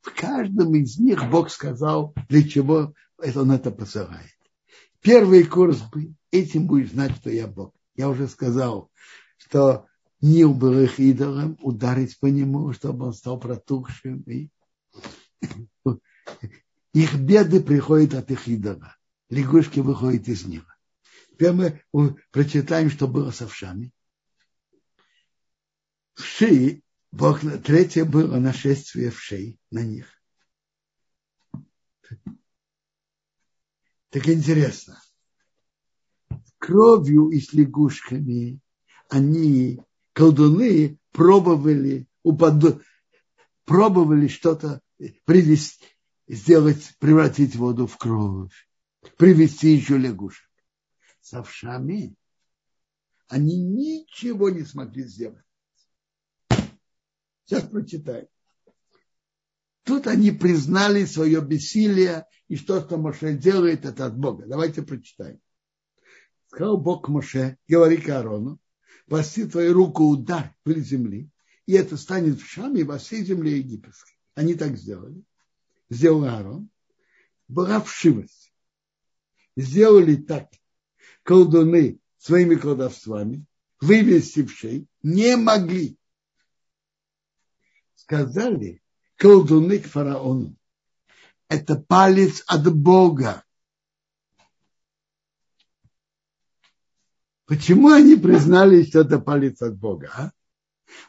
[0.05, 4.31] в каждом из них Бог сказал, для чего он это посылает.
[5.01, 7.73] Первый курс был, этим будешь знать, что я Бог.
[7.97, 8.91] Я уже сказал,
[9.39, 9.87] что
[10.21, 14.23] не был их идолом, ударить по нему, чтобы он стал протухшим.
[14.23, 14.51] И
[16.95, 18.97] их беды приходят от их идола.
[19.29, 20.67] Лягушки выходят из него.
[21.33, 21.83] Теперь мы
[22.31, 23.93] прочитаем, что было с овшами.
[26.15, 30.07] Вши, Бог, третье было нашествие вшей на них.
[34.11, 35.03] Так интересно.
[36.59, 38.61] Кровью и с лягушками
[39.09, 39.83] они,
[40.13, 42.81] колдуны, пробовали, упаду,
[43.65, 44.81] пробовали что-то
[45.25, 45.85] привести,
[46.29, 48.69] сделать, превратить воду в кровь,
[49.17, 50.49] привести еще лягушек.
[51.21, 52.15] С овшами
[53.29, 55.45] они ничего не смогли сделать.
[57.45, 58.27] Сейчас прочитаем.
[59.85, 64.47] Тут они признали свое бессилие, и что, что Моше делает, это от Бога.
[64.47, 65.41] Давайте прочитаем.
[66.47, 68.59] Сказал Бог Моше, говори к Аарону,
[69.07, 71.29] воси твою руку удар пыль земли,
[71.67, 74.15] и это станет в Шаме во всей земле египетской.
[74.35, 75.23] Они так сделали.
[75.91, 76.71] Сделал Аарон.
[77.49, 78.53] Была вшивость.
[79.57, 80.51] Сделали так
[81.23, 83.45] колдуны своими колдовствами,
[83.81, 85.99] вывести вшей, не могли.
[87.95, 88.83] Сказали
[89.17, 90.57] колдуны к фараону.
[91.49, 93.45] Это палец от Бога.
[97.47, 100.11] Почему они признали, что это палец от Бога?
[100.17, 100.33] А?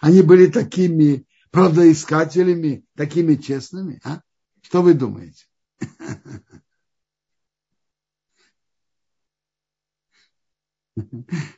[0.01, 4.01] Они были такими правдоискателями, такими честными.
[4.03, 4.21] А?
[4.65, 5.45] Что вы думаете?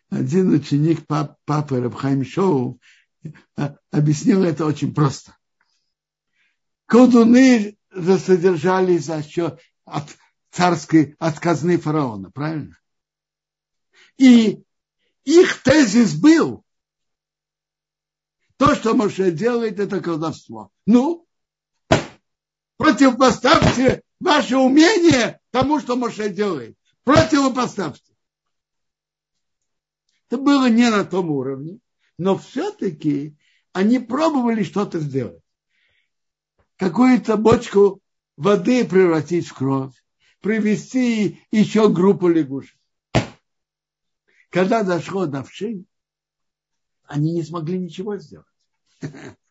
[0.10, 2.82] Один ученик пап, папы Рабхайм Шоу
[3.56, 5.38] а, объяснил это очень просто.
[6.86, 10.18] Колдуны содержались за счет от
[10.52, 12.78] царской, от казны фараона, правильно?
[14.18, 14.64] И
[15.24, 16.66] их тезис был,
[18.58, 20.72] то, что Моше делает, это колдовство.
[20.86, 21.27] Ну,
[22.78, 26.78] противопоставьте ваше умение тому, что Моше делает.
[27.04, 28.14] Противопоставьте.
[30.30, 31.80] Это было не на том уровне,
[32.18, 33.36] но все-таки
[33.72, 35.42] они пробовали что-то сделать.
[36.76, 38.02] Какую-то бочку
[38.36, 39.94] воды превратить в кровь,
[40.42, 42.78] привести еще группу лягушек.
[44.50, 45.86] Когда дошло до вши,
[47.04, 48.48] они не смогли ничего сделать.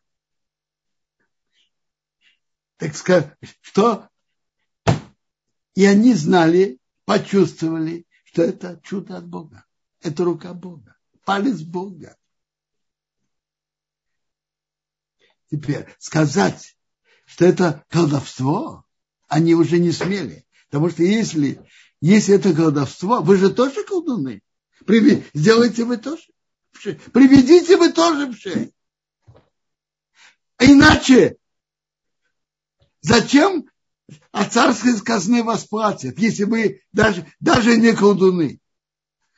[2.77, 4.09] Так сказать, что?
[5.75, 9.65] И они знали, почувствовали, что это чудо от Бога.
[10.01, 12.17] Это рука Бога, палец Бога.
[15.49, 16.77] Теперь сказать,
[17.25, 18.85] что это колдовство,
[19.27, 20.45] они уже не смели.
[20.69, 21.61] Потому что если,
[22.01, 24.41] если это колдовство, вы же тоже колдуны.
[25.33, 26.23] Сделайте вы тоже.
[27.11, 28.71] Приведите вы тоже.
[30.59, 31.37] Иначе,
[33.07, 33.69] зачем
[34.31, 38.59] от царской казны вас платят, если вы даже, даже не колдуны?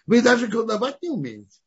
[0.05, 1.59] Вы даже колдовать не умеете.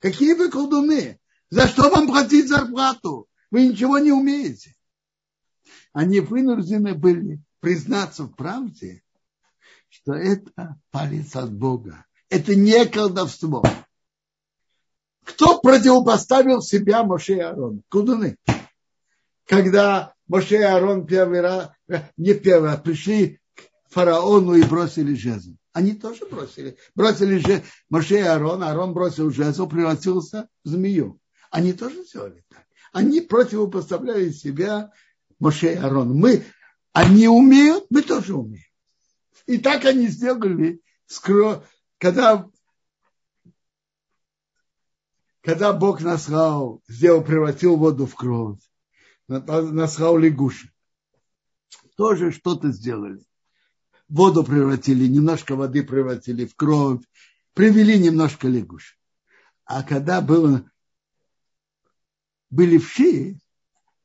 [0.00, 1.20] Какие вы колдуны?
[1.50, 3.28] За что вам платить зарплату?
[3.50, 4.76] Вы ничего не умеете.
[5.92, 9.02] Они вынуждены были признаться в правде,
[9.88, 12.06] что это палец от Бога.
[12.28, 13.64] Это не колдовство.
[15.24, 17.82] Кто противопоставил себя Моше и Аарон?
[17.88, 18.36] Кудуны.
[19.50, 21.72] Когда Моше и Аарон первый раз,
[22.16, 25.56] не первый раз, пришли к фараону и бросили жезл.
[25.72, 26.76] Они тоже бросили.
[26.94, 31.18] Бросили же Моше и Аарон, Аарон бросил жезл, превратился в змею.
[31.50, 32.64] Они тоже сделали так.
[32.92, 34.92] Они противопоставляли себя
[35.40, 36.14] Моше и Аарон.
[36.14, 36.44] Мы,
[36.92, 38.62] они умеют, мы тоже умеем.
[39.46, 40.80] И так они сделали,
[41.98, 42.48] когда
[45.42, 48.60] когда Бог наслал, сделал, превратил воду в кровь,
[49.30, 50.70] наслал лягушек,
[51.96, 53.22] тоже что-то сделали.
[54.08, 57.00] Воду превратили, немножко воды превратили в кровь,
[57.54, 58.98] привели немножко лягушек.
[59.64, 60.68] А когда было,
[62.50, 63.38] были вши,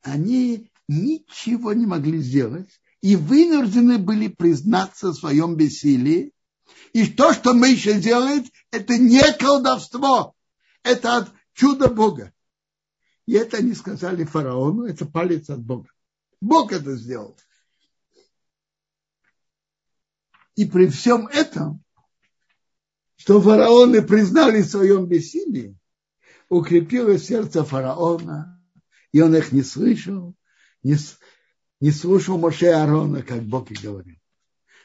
[0.03, 2.69] они ничего не могли сделать
[3.01, 6.33] и вынуждены были признаться в своем бессилии.
[6.93, 10.35] И то, что мы еще делаем, это не колдовство,
[10.83, 12.31] это от чуда Бога.
[13.25, 15.89] И это они сказали фараону, это палец от Бога.
[16.41, 17.37] Бог это сделал.
[20.55, 21.83] И при всем этом,
[23.17, 25.77] что фараоны признали в своем бессилии,
[26.49, 28.63] укрепило сердце фараона,
[29.11, 30.35] и он их не слышал,
[30.83, 30.95] не,
[31.79, 34.17] не слушал Моше Аарона, как Бог и говорил.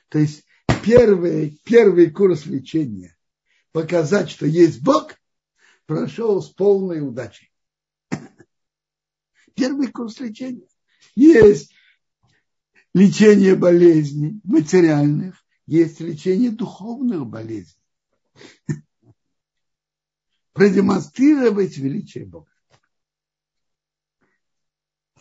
[0.09, 0.45] То есть
[0.83, 3.17] первый, первый курс лечения
[3.73, 5.15] показать, что есть Бог,
[5.87, 7.50] прошел с полной удачей.
[9.61, 10.67] Первый курс лечения.
[11.15, 11.75] Есть
[12.95, 17.85] лечение болезней материальных, есть лечение духовных болезней.
[20.55, 22.51] Продемонстрировать величие Бога.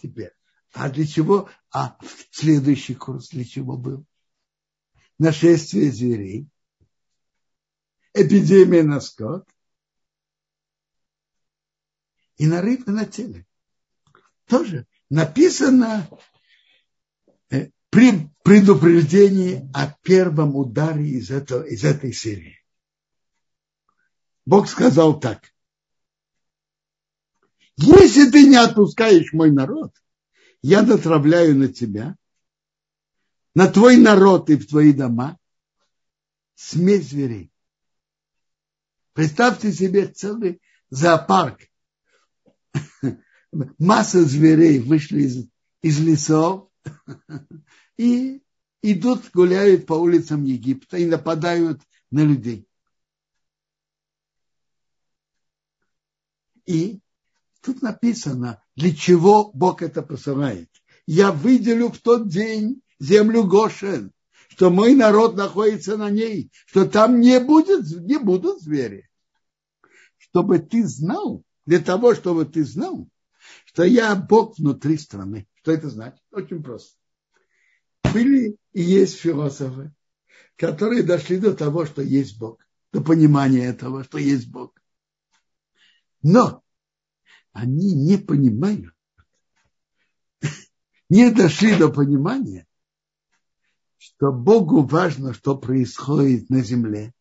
[0.02, 0.32] Теперь,
[0.72, 1.50] а для чего?
[1.70, 1.98] А
[2.32, 4.06] следующий курс для чего был?
[5.18, 6.48] Нашествие зверей,
[8.14, 9.46] эпидемия на скот
[12.38, 13.46] и на рыб и на теле.
[14.50, 16.10] Тоже написано
[17.52, 22.58] э, при предупреждении о первом ударе из, этого, из этой серии.
[24.48, 25.54] Бог сказал так.
[27.78, 29.94] Если ты не отпускаешь мой народ,
[30.64, 32.18] я натравляю на тебя,
[33.54, 35.38] на твой народ и в твои дома
[36.56, 37.52] смесь зверей.
[39.14, 41.62] Представьте себе целый зоопарк.
[43.52, 45.48] Масса зверей вышли из,
[45.82, 46.70] из лесов
[47.98, 48.42] и
[48.82, 51.82] идут, гуляют по улицам Египта и нападают
[52.12, 52.68] на людей.
[56.66, 57.00] И
[57.62, 60.70] тут написано, для чего Бог это посылает.
[61.08, 64.12] Я выделю в тот день землю Гошен,
[64.50, 69.10] что мой народ находится на ней, что там не, будет, не будут звери.
[70.18, 73.08] Чтобы ты знал, для того, чтобы ты знал,
[73.80, 75.48] что я Бог внутри страны.
[75.62, 76.22] Что это значит?
[76.34, 76.98] Очень просто.
[78.12, 79.94] Были и есть философы,
[80.58, 82.60] которые дошли до того, что есть Бог,
[82.92, 84.78] до понимания этого, что есть Бог.
[86.22, 86.62] Но
[87.54, 88.94] они не понимают,
[91.10, 92.68] не дошли до понимания,
[93.98, 97.14] что Богу важно, что происходит на земле,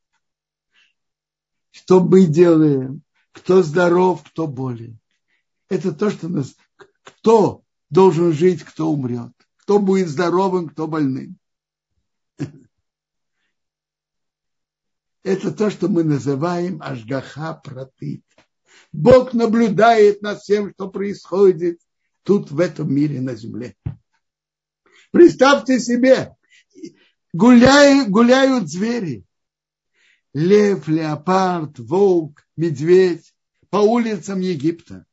[1.70, 4.98] что мы делаем, кто здоров, кто болен.
[5.68, 6.54] Это то, что нас...
[7.02, 9.32] Кто должен жить, кто умрет.
[9.58, 11.38] Кто будет здоровым, кто больным.
[15.22, 18.24] Это то, что мы называем Ашгаха Пратит.
[18.92, 21.80] Бог наблюдает над всем, что происходит
[22.22, 23.76] тут, в этом мире, на земле.
[25.10, 26.34] Представьте себе,
[27.32, 29.24] гуляют, гуляют звери.
[30.34, 33.34] Лев, леопард, волк, медведь
[33.70, 35.06] по улицам Египта.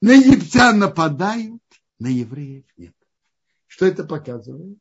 [0.00, 1.62] На египтян нападают,
[1.98, 2.94] на евреев нет.
[3.66, 4.78] Что это показывает?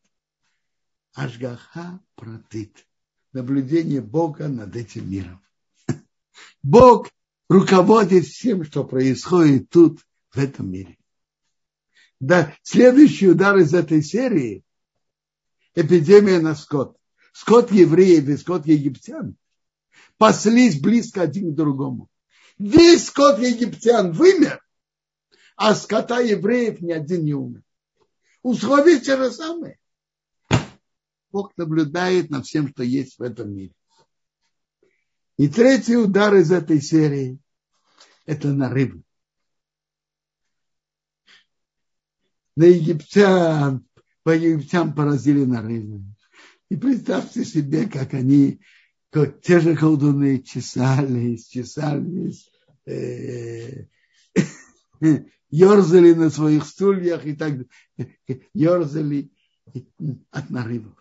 [1.14, 2.88] Ашгаха протит.
[3.34, 5.42] Наблюдение Бога над этим миром.
[6.64, 7.10] Бог
[7.48, 10.00] руководит всем, что происходит тут,
[10.32, 10.98] в этом мире.
[12.20, 14.64] Да, следующий удар из этой серии–
[15.76, 16.98] эпидемия на скот.
[17.34, 19.38] Скот евреев и скот египтян
[20.18, 22.10] паслись близко один к другому.
[22.58, 24.62] Весь скот египтян вымер,
[25.60, 27.62] а скота евреев ни один не умер.
[28.44, 29.78] Условия те же самые.
[31.32, 33.74] Бог наблюдает над всем, что есть в этом мире.
[35.38, 37.40] И третий удар из этой серии–
[38.26, 39.04] это на рыбу.
[42.56, 43.86] На египтян,
[44.24, 46.06] по египтян поразили на рыбу.
[46.70, 48.62] И представьте себе, как они,
[49.10, 52.50] как те же колдуны, чесались, чесались,
[52.86, 53.88] э,
[55.50, 57.54] ерзали на своих стульях и так
[58.54, 59.32] ерзали
[60.32, 61.00] от нарывов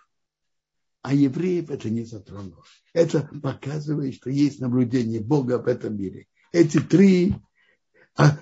[1.09, 2.63] а евреев это не затронуло.
[2.93, 6.27] Это показывает, что есть наблюдение Бога в этом мире.
[6.53, 7.35] Эти три,
[8.15, 8.39] а,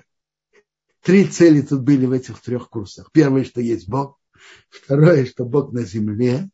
[1.01, 3.09] три цели тут были в этих трех курсах.
[3.13, 4.19] Первое, что есть Бог.
[4.69, 6.49] Второе, что Бог на земле.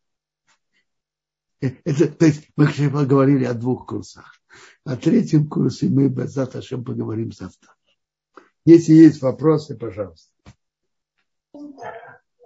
[1.60, 4.40] Это, то есть мы поговорили о двух курсах.
[4.84, 7.74] О третьем курсе мы завтра поговорим завтра.
[8.66, 10.32] Если есть вопросы, пожалуйста.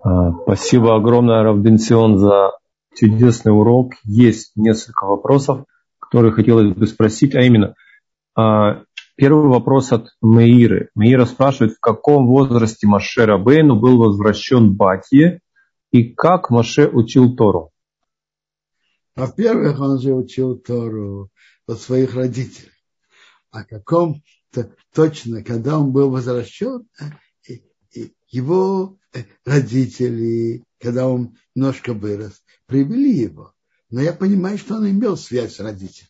[0.04, 2.52] А, спасибо огромное, Равбенсион, за
[2.96, 3.94] чудесный урок.
[4.04, 5.66] Есть несколько вопросов,
[6.00, 7.76] которые хотелось бы спросить, а именно,
[8.36, 8.84] а,
[9.16, 10.90] первый вопрос от Меиры.
[10.96, 15.42] Меира спрашивает, в каком возрасте Маше Рабейну был возвращен Батье
[15.92, 17.72] и как Маше учил Тору?
[19.16, 21.30] Во-первых, он же учил Тору
[21.68, 22.72] от своих родителей.
[23.52, 24.22] А каком
[24.94, 33.54] точно, когда он был возвращен, э, его э, родители, когда он немножко вырос, привели его.
[33.90, 36.10] Но я понимаю, что он имел связь с родителем.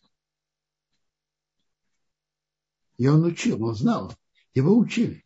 [2.96, 4.12] И он учил, он знал.
[4.54, 5.24] Его учили.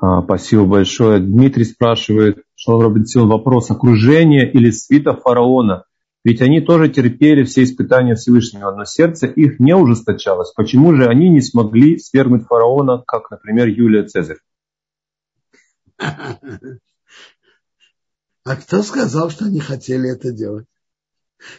[0.00, 1.20] А, спасибо большое.
[1.20, 5.84] Дмитрий спрашивает, Шалом Робинсон, вопрос окружения или свита фараона.
[6.24, 10.52] Ведь они тоже терпели все испытания Всевышнего, но сердце их не ужесточалось.
[10.52, 14.38] Почему же они не смогли свергнуть фараона, как, например, Юлия Цезарь?
[15.98, 16.38] А
[18.56, 20.66] кто сказал, что они хотели это делать?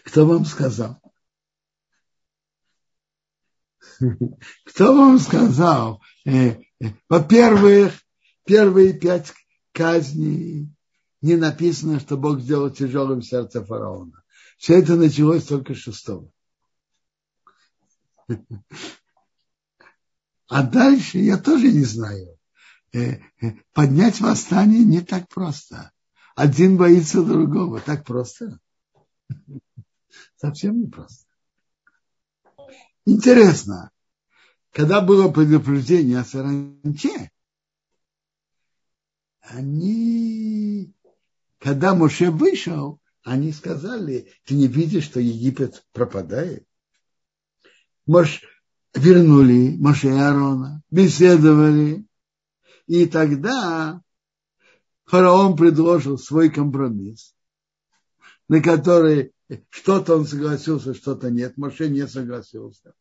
[0.04, 1.00] Кто вам сказал?
[4.66, 6.02] Кто вам сказал?
[6.26, 6.56] Э, э,
[7.10, 7.94] во-первых,
[8.46, 9.34] первые пять
[9.72, 10.70] казней
[11.22, 14.24] не написано, что Бог сделал тяжелым сердце фараона.
[14.60, 16.30] Все это началось только шестого.
[20.48, 22.38] А дальше я тоже не знаю.
[22.92, 23.20] Э,
[23.72, 25.94] поднять восстание не так просто.
[26.36, 27.80] Один боится другого.
[27.80, 28.60] Так просто?
[30.36, 31.26] Совсем не просто.
[33.06, 33.92] Интересно,
[34.72, 37.32] когда было предупреждение о саранче,
[39.40, 40.94] они,
[41.60, 46.66] когда Моше вышел, они сказали, ты не видишь, что Египет пропадает?
[48.06, 48.42] Мош,
[48.94, 52.06] вернули Моше и Аарона, беседовали,
[52.88, 54.02] и тогда
[55.06, 57.36] фараон предложил свой компромисс,
[58.48, 59.34] на который
[59.70, 61.58] что-то он согласился, что-то нет.
[61.58, 62.94] Моше не согласился.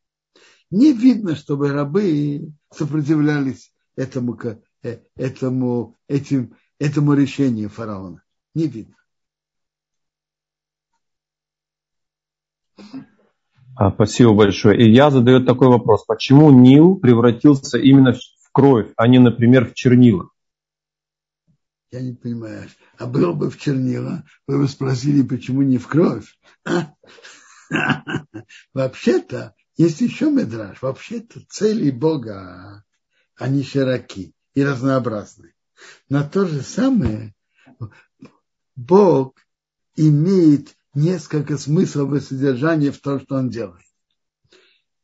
[0.71, 4.39] Не видно, чтобы рабы сопротивлялись этому,
[4.83, 8.23] э, этому, этим, этому решению фараона.
[8.55, 8.97] Не видно.
[13.95, 14.79] Спасибо большое.
[14.79, 16.05] И я задает такой вопрос.
[16.05, 20.31] Почему Нил превратился именно в кровь, а не, например, в чернила?
[21.91, 22.69] Я не понимаю.
[22.99, 26.39] А было бы в чернила, вы бы спросили, почему не в кровь.
[26.67, 26.93] А?
[28.75, 30.83] Вообще-то, есть еще медраж.
[30.83, 32.85] Вообще-то цели Бога,
[33.37, 35.55] они широки и разнообразны.
[36.09, 37.35] Но то же самое
[38.75, 39.39] Бог
[39.97, 43.85] имеет несколько смыслов и содержания в том, что он делает.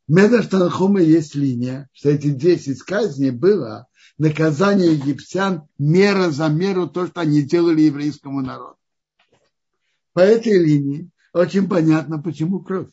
[0.07, 7.07] В Медаштанхума есть линия, что эти 10 казней было наказание египтян мера за меру то,
[7.07, 8.77] что они делали еврейскому народу.
[10.13, 12.89] По этой линии очень понятно, почему кровь.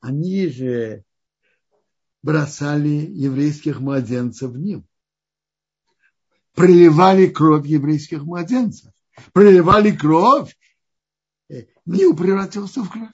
[0.00, 1.04] Они же
[2.22, 4.84] бросали еврейских младенцев в Нил.
[6.54, 8.92] Проливали кровь еврейских младенцев.
[9.32, 10.54] Проливали кровь,
[11.86, 13.10] Нил превратился в кровь.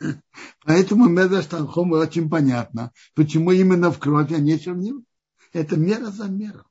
[0.64, 5.04] Поэтому Медаштанхому очень понятно, почему именно в кровь, а не чернил.
[5.52, 6.64] Это мера за меру.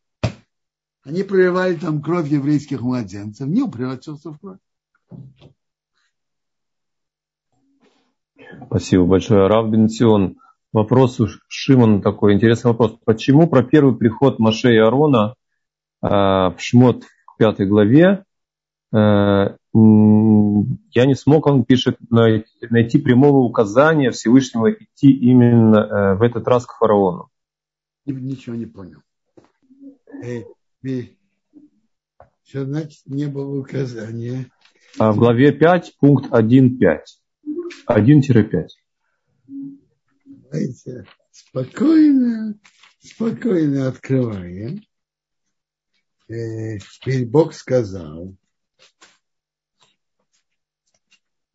[1.04, 3.48] Они проливали там кровь еврейских младенцев.
[3.48, 4.60] Не превратился в кровь.
[8.68, 9.48] Спасибо большое.
[9.48, 10.38] Рав Бенсион.
[10.74, 12.98] Вопрос у Шимона такой интересный вопрос.
[13.04, 15.36] Почему про первый приход Маше и Арона
[16.02, 18.24] э, в Шмот в пятой главе
[18.94, 26.48] э, я не смог, он пишет, найти прямого указания Всевышнего идти именно э, в этот
[26.48, 27.32] раз к фараону
[28.06, 29.02] ничего не понял.
[32.44, 34.52] Что значит не было указания?
[34.98, 37.00] А в главе 5, пункт 1.5.
[37.88, 38.68] 1-5.
[40.26, 42.60] Давайте спокойно,
[43.00, 44.84] спокойно открываем.
[46.28, 48.36] Э, теперь Бог сказал,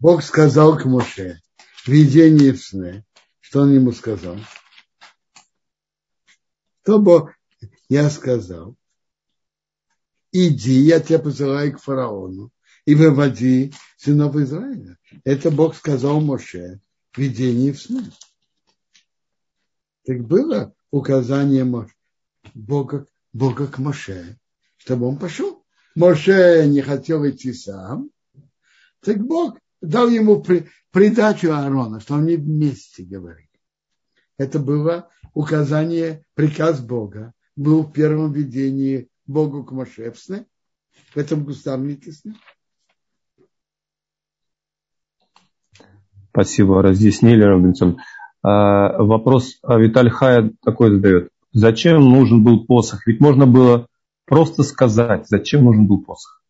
[0.07, 1.41] Бог сказал к Моше,
[1.85, 3.05] видение в сне,
[3.41, 4.37] что он ему сказал–
[6.85, 7.33] то Бог,
[7.89, 8.77] я сказал,
[10.31, 12.53] иди, я тебя посылаю к фараону
[12.85, 14.97] и выводи сынов Израиля.
[15.25, 16.79] Это Бог сказал Моше
[17.11, 18.09] в видении в сне.
[20.05, 21.65] Так было указание
[22.55, 24.39] Бога, Бога к Моше,
[24.77, 25.65] чтобы он пошел.
[25.97, 28.11] Моше не хотел идти сам,
[29.01, 33.49] так Бог дал ему при, придачу Аарона, что они вместе говорили.
[34.39, 37.33] Это было указание, приказ Бога.
[37.57, 40.47] Был в первом видении Богу к Машевсне,
[41.15, 42.35] в этом густавнике сне.
[46.31, 47.99] Спасибо, разъяснили, Робинсон.
[48.43, 51.31] А, вопрос Виталий Хая такой задает.
[51.53, 53.07] Зачем нужен был посох?
[53.07, 53.89] Ведь можно было
[54.27, 56.43] просто сказать, зачем нужен был посох.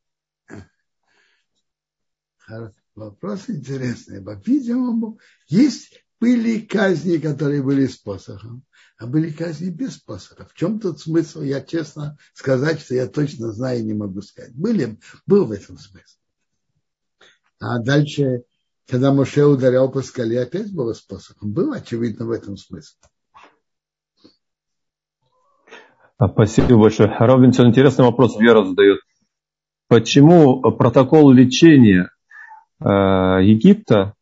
[2.97, 4.23] Вопрос интересный.
[4.23, 8.65] По-видимому, есть были казни, которые были с посохом,
[8.97, 10.47] а были казни без посоха.
[10.47, 11.43] В чем тут смысл?
[11.43, 14.55] Я честно сказать, что я точно знаю, не могу сказать.
[14.55, 16.17] Были, был в этом смысл.
[17.61, 18.45] А дальше,
[18.89, 21.53] когда Моше ударял по скале, опять было с посохом.
[21.53, 22.97] Был, очевидно, в этом смысл.
[26.17, 27.15] А, спасибо большое.
[27.19, 29.01] Робинсон, интересный вопрос Вера задает.
[29.89, 32.11] Почему протокол лечения
[32.81, 34.15] Египта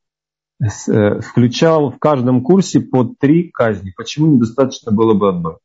[0.61, 3.93] э, включал в каждом курсе по три казни?
[3.97, 5.57] Почему недостаточно было бы одной?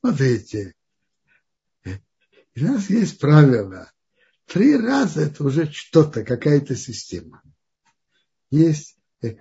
[0.00, 0.74] Смотрите,
[1.84, 3.90] у нас есть правило.
[4.46, 7.42] Три раза это уже что-то, какая-то система.
[8.50, 8.96] Есть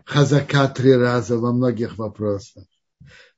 [0.06, 2.66] хазака три раза во многих вопросах.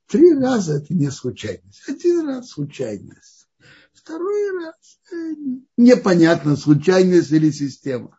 [0.06, 1.82] Три раза это не случайность.
[1.88, 3.48] Один раз случайность.
[3.92, 5.34] Второй раз э,
[5.78, 8.18] непонятно, случайность или система.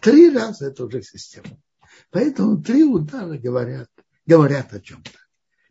[0.00, 1.58] Три раза это уже система.
[2.10, 3.88] Поэтому три удара говорят,
[4.26, 5.10] говорят о чем-то.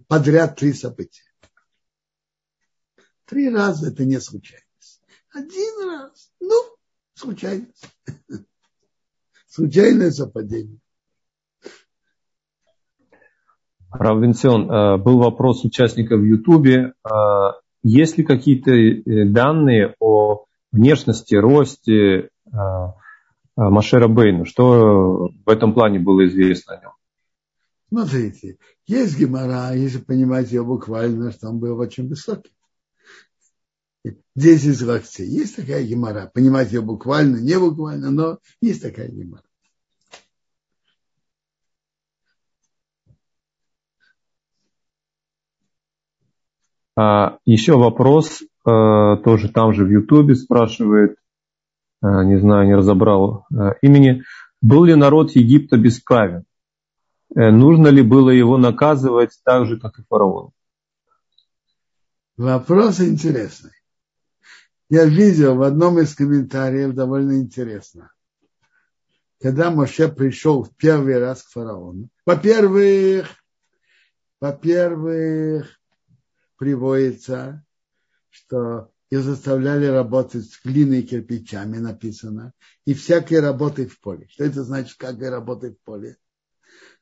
[0.08, 1.24] Подряд три события.
[3.26, 5.02] Три раза это не случайность.
[5.34, 6.56] Один раз, ну,
[7.14, 7.89] случайность.
[9.48, 10.80] Случайное совпадение.
[13.91, 16.93] Равенцион, э, был вопрос участника в Ютубе.
[17.04, 22.30] Э, есть ли какие-то э, данные о внешности, росте
[23.58, 24.45] Машера Бейну?
[24.45, 26.91] Что в этом плане было известно о нем?
[27.89, 32.51] Смотрите, есть гемора, если понимать ее буквально, что он был очень высокий.
[34.36, 35.28] 10 локтей.
[35.28, 36.30] Есть такая гемора.
[36.34, 39.43] Понимать ее буквально, не буквально, но есть такая гемора.
[46.95, 51.26] А, еще вопрос, а, тоже там же в Ютубе спрашивает, а,
[52.02, 53.45] не знаю, не разобрал
[53.82, 54.24] имени.
[54.62, 56.45] Был ли народ Египта бесправен?
[57.36, 60.52] Э, нужно ли было его наказывать так же, как и фараон?
[62.38, 63.72] Вопрос интересный.
[64.89, 68.12] Я видел в одном из комментариев довольно интересно.
[69.41, 73.28] Когда Моше пришел в первый раз к фараону, во-первых,
[74.39, 75.68] во-первых,
[76.58, 77.64] приводится,
[78.30, 82.53] что их заставляли работать с глиной и кирпичами, написано,
[82.86, 84.28] и всякой работы в поле.
[84.30, 86.18] Что это значит, как работать в поле?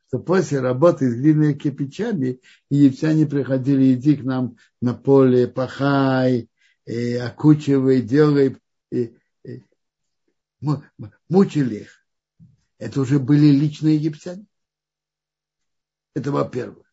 [0.07, 2.39] Что после работы с глиной и кирпичами
[2.69, 6.49] египтяне приходили, иди к нам на поле, пахай,
[6.85, 8.55] и окучивай, делай,
[8.91, 9.63] и, и,
[11.27, 12.05] мучили их.
[12.77, 14.45] Это уже были личные египтяне.
[16.13, 16.85] Это во-первых.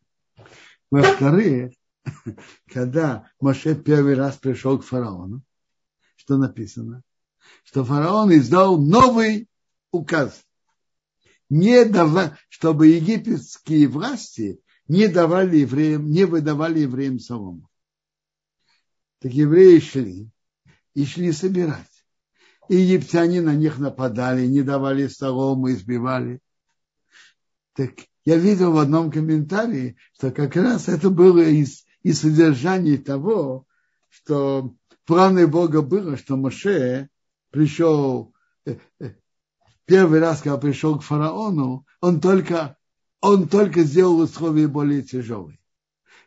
[0.89, 1.73] Во-вторых,
[2.67, 5.41] когда Моше первый раз пришел к фараону,
[6.15, 7.03] что написано?
[7.63, 9.47] Что фараон издал новый
[9.91, 10.43] указ,
[11.49, 17.69] не дава, чтобы египетские власти не давали евреям, не выдавали евреям солому.
[19.19, 20.29] Так евреи шли
[20.93, 21.87] и шли собирать.
[22.69, 26.39] И египтяне на них нападали, не давали солому, избивали.
[27.73, 27.91] Так
[28.25, 33.65] я видел в одном комментарии, что как раз это было из и содержание того,
[34.09, 34.75] что
[35.05, 37.09] планы Бога было, что Моше
[37.49, 38.33] пришел
[38.65, 39.13] э, э,
[39.85, 42.77] первый раз, когда пришел к фараону, он только,
[43.21, 45.59] он только сделал условия более тяжелые,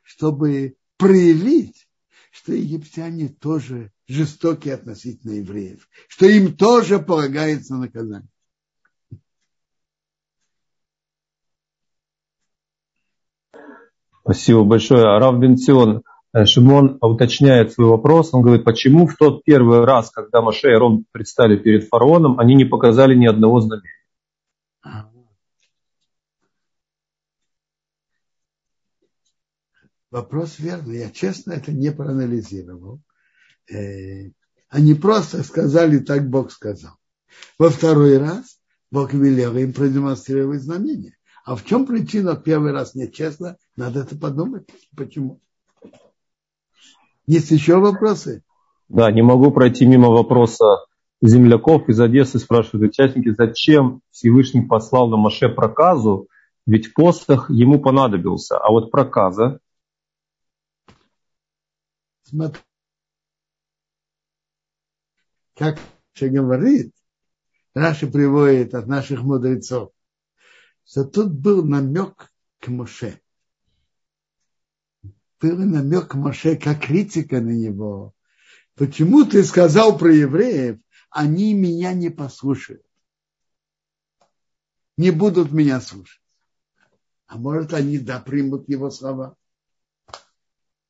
[0.03, 1.89] чтобы проявить,
[2.33, 8.29] что египтяне тоже жестокие относительно евреев, что им тоже полагается наказание.
[14.27, 15.05] Спасибо большое.
[15.05, 16.03] Рав Бенцион
[16.33, 18.35] э, Шимон уточняет свой вопрос.
[18.35, 22.57] Он говорит, почему в тот первый раз, когда Маше и Ром предстали перед фараоном, они
[22.57, 23.93] не показали ни одного знамения?
[30.11, 30.99] Вопрос верный.
[30.99, 33.01] Я честно это не проанализировал.
[33.72, 34.31] Э,
[34.68, 36.97] они просто сказали, так Бог сказал.
[37.61, 38.59] Во второй раз
[38.91, 41.16] Бог велел им продемонстрировать знамение.
[41.47, 43.57] А в чем причина первый раз нечестно?
[43.76, 44.68] Надо это подумать.
[44.97, 45.40] Почему?
[47.24, 48.42] Есть еще вопросы?
[48.88, 50.86] Да, не могу пройти мимо вопроса
[51.22, 56.26] земляков из Одессы, спрашивают участники, зачем Всевышний послал на Маше проказу,
[56.66, 59.61] ведь посох ему понадобился, а вот проказа...
[62.24, 62.61] Смотри,
[65.55, 65.78] как
[66.20, 66.92] говорит,
[67.72, 69.92] Раши приводит от наших мудрецов,
[70.87, 73.20] что тут был намек к Моше.
[75.41, 78.14] Был намек к Моше, как критика на него.
[78.74, 80.78] Почему ты сказал про евреев,
[81.11, 82.82] они меня не послушают?
[84.97, 86.22] Не будут меня слушать.
[87.26, 89.37] А может, они да примут его слова.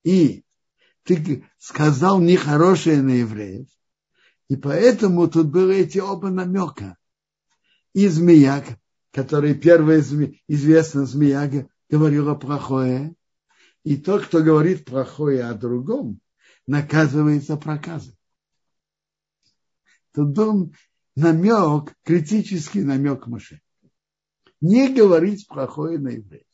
[0.05, 0.45] И
[1.05, 3.69] ты сказал нехорошее на евреев.
[4.49, 6.97] И поэтому тут было эти оба намека.
[7.95, 8.63] И змея,
[9.17, 10.01] который первая
[10.47, 13.15] известная змея говорила плохое,
[13.83, 16.21] И тот, кто говорит плохое о другом,
[16.67, 18.15] наказывается проказом.
[20.13, 20.75] Тут был
[21.15, 23.63] намек, критический намек Маше.
[24.61, 26.47] Не говорить плохое на евреев.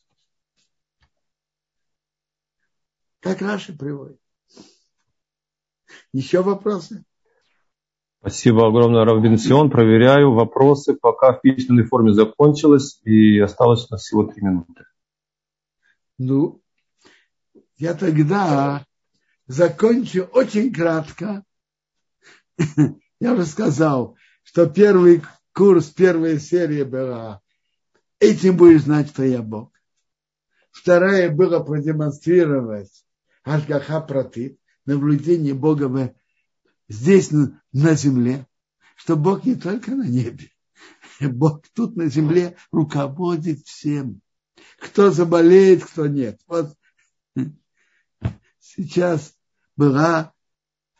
[3.18, 4.20] Как Раши приводит.
[6.12, 7.04] Еще вопросы?
[8.22, 9.68] Спасибо огромное, Равбенсион.
[9.68, 14.84] Проверяю вопросы, пока в письменной форме закончилось, и осталось у нас всего три минуты.
[16.18, 16.62] Ну,
[17.78, 18.86] я тогда
[19.48, 21.42] закончу очень кратко.
[23.18, 27.40] Я уже сказал, что первый курс, первая серия была
[28.20, 29.72] «Этим будешь знать, что я Бог».
[30.70, 33.04] Вторая была продемонстрировать
[33.42, 35.88] Ашгаха Пратит, наблюдение Бога
[36.88, 38.46] здесь, на земле,
[38.96, 40.50] что Бог не только на небе,
[41.20, 44.20] Бог тут на земле руководит всем.
[44.78, 46.40] Кто заболеет, кто нет.
[46.46, 46.76] Вот
[48.58, 49.34] сейчас
[49.76, 50.32] была,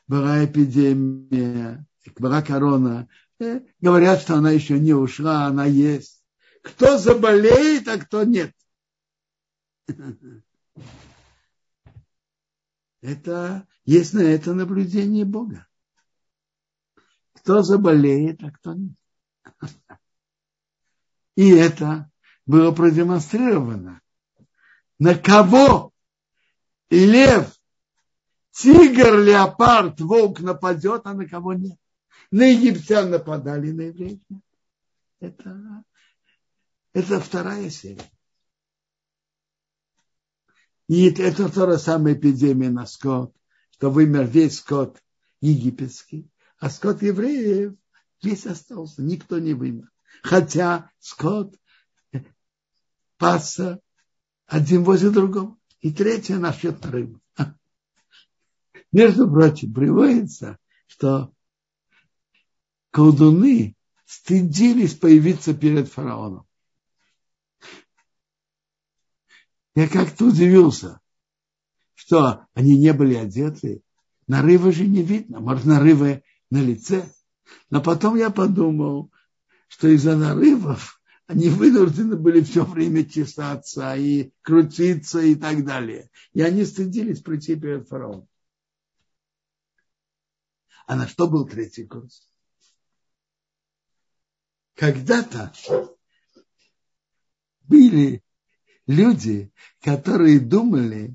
[0.07, 3.09] была эпидемия, была корона.
[3.41, 6.23] Э, говорят, что она еще не ушла, она есть.
[6.63, 8.55] Кто заболеет, а кто нет.
[13.01, 15.67] Это есть на это наблюдение Бога.
[17.43, 18.95] Кто заболеет, а кто нет.
[21.35, 22.11] И это
[22.47, 24.01] было продемонстрировано.
[24.99, 25.93] На кого
[26.91, 27.53] лев,
[28.53, 31.79] тигр, леопард, волк нападет, а на кого нет.
[32.31, 34.21] На египтян нападали, на евреев.
[35.19, 35.85] Это,
[36.93, 38.11] это вторая серия.
[40.87, 43.35] И это то же самое эпидемия на скот,
[43.71, 45.03] что вымер весь скот
[45.41, 46.32] египетский,
[46.63, 47.75] а скот евреев
[48.23, 49.91] весь остался, никто не вымер.
[50.23, 51.57] Хотя скот
[53.17, 53.81] пасся
[54.47, 55.59] один возле другого.
[55.81, 57.21] И третье насчет рыбы.
[58.93, 60.57] Между прочим, приводится,
[60.87, 61.35] что
[62.93, 66.47] колдуны стыдились появиться перед фараоном.
[69.75, 71.01] Я как-то удивился,
[71.95, 73.83] что они не были одеты.
[74.29, 75.41] Нарывы же не видно.
[75.41, 76.23] Может, нарывы
[76.53, 77.11] на лице.
[77.71, 79.11] Но потом я подумал,
[79.69, 86.11] что из-за нарывов они вынуждены были все время чесаться и крутиться и так далее.
[86.35, 88.29] И они стыдились прийти перед фараоном.
[90.87, 92.29] А на что был третий курс?
[94.75, 95.55] Когда-то
[97.63, 98.23] были
[98.87, 99.51] люди,
[99.81, 101.15] которые думали,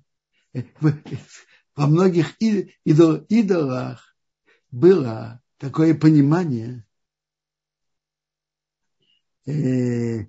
[1.75, 4.07] во многих идолах
[4.72, 6.86] было такое понимание,
[9.45, 10.28] э,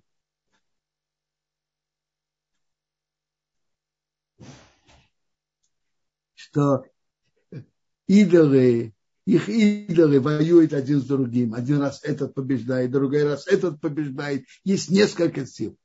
[6.34, 6.84] что
[8.07, 8.95] идолы,
[9.26, 11.55] их идолы воюют один с другим.
[11.55, 14.47] Один раз этот побеждает, другой раз этот побеждает.
[14.64, 15.76] Есть несколько сил.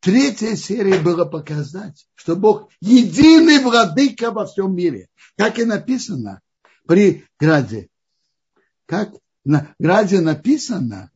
[0.00, 5.08] Третья серия была показать, что Бог единый владыка во всем мире.
[5.36, 6.42] Как и написано
[6.86, 7.88] при Граде.
[8.86, 9.12] Как
[9.44, 11.10] на Граде написано,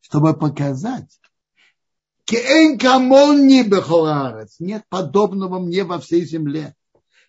[0.00, 1.20] чтобы показать,
[4.58, 6.74] нет подобного мне во всей земле.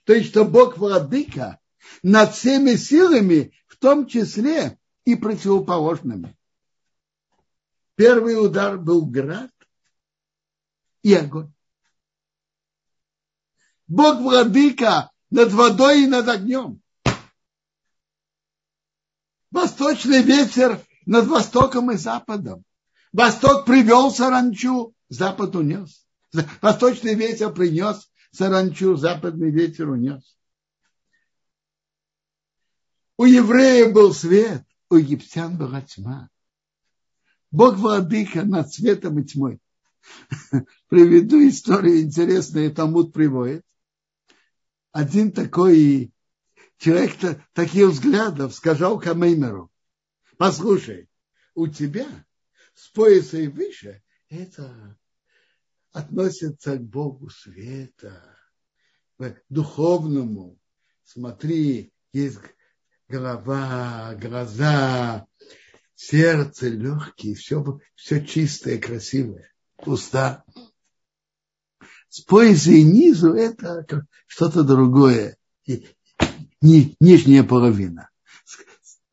[0.04, 1.60] То есть, что Бог владыка
[2.04, 6.36] над всеми силами, в том числе и противоположными.
[7.96, 9.52] Первый удар был град,
[11.02, 11.52] и огонь.
[13.88, 16.79] Бог владыка над водой и над огнем.
[19.52, 22.64] Восточный ветер над востоком и западом.
[23.12, 26.06] Восток привел саранчу, запад унес.
[26.62, 30.38] Восточный ветер принес саранчу, западный ветер унес.
[33.18, 36.30] У евреев был свет, у египтян была тьма.
[37.52, 39.60] Бог владыка над светом и тьмой.
[40.88, 43.66] Приведу историю интересную, Талмуд приводит.
[44.92, 46.14] Один такой
[46.80, 47.14] человек
[47.54, 49.72] таких взглядов сказал Камеймеру,
[50.38, 51.10] послушай,
[51.54, 52.08] у тебя
[52.74, 54.98] с пояса и выше это
[55.92, 58.38] относится к Богу света,
[59.18, 60.58] к духовному.
[61.04, 62.40] Смотри, есть
[63.08, 65.28] голова, глаза,
[65.96, 70.46] сердце, легкие, все, все чистое, красивое уста.
[72.08, 73.86] С пояса и низу это
[74.28, 75.38] что-то другое,
[76.62, 78.10] не, нижняя половина.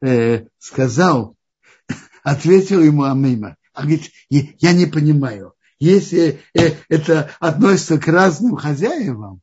[0.03, 1.37] Э, сказал,
[2.23, 9.41] ответил ему Амима, а говорит, я не понимаю, если э, это относится к разным хозяевам,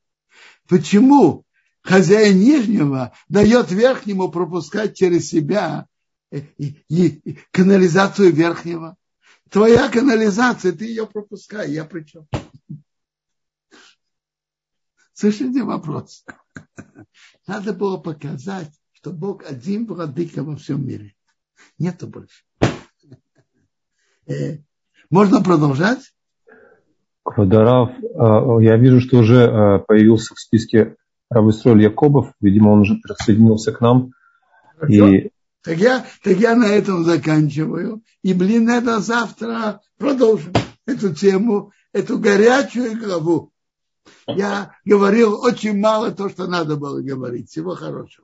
[0.67, 1.45] почему
[1.81, 5.87] хозяин нижнего дает верхнему пропускать через себя
[6.31, 6.41] э,
[7.51, 8.95] канализацию верхнего?
[9.49, 12.27] Твоя канализация, ты ее пропускай, я при чем?
[15.13, 16.25] Слышите вопрос?
[17.47, 21.13] Надо было показать, что Бог один владыка во всем мире.
[21.77, 22.43] Нету больше.
[24.27, 24.57] Э,
[25.09, 26.13] можно продолжать?
[27.23, 30.95] Квадарав, а, я вижу, что уже а, появился в списке
[31.29, 32.33] Рависроль Якобов.
[32.41, 34.11] Видимо, он уже присоединился к нам.
[34.87, 35.31] И...
[35.63, 38.03] Так, я, так я на этом заканчиваю.
[38.21, 40.51] И, блин, это завтра продолжим
[40.85, 43.52] эту тему, эту горячую главу.
[44.27, 47.49] Я говорил очень мало то, что надо было говорить.
[47.49, 48.21] Всего хорошего.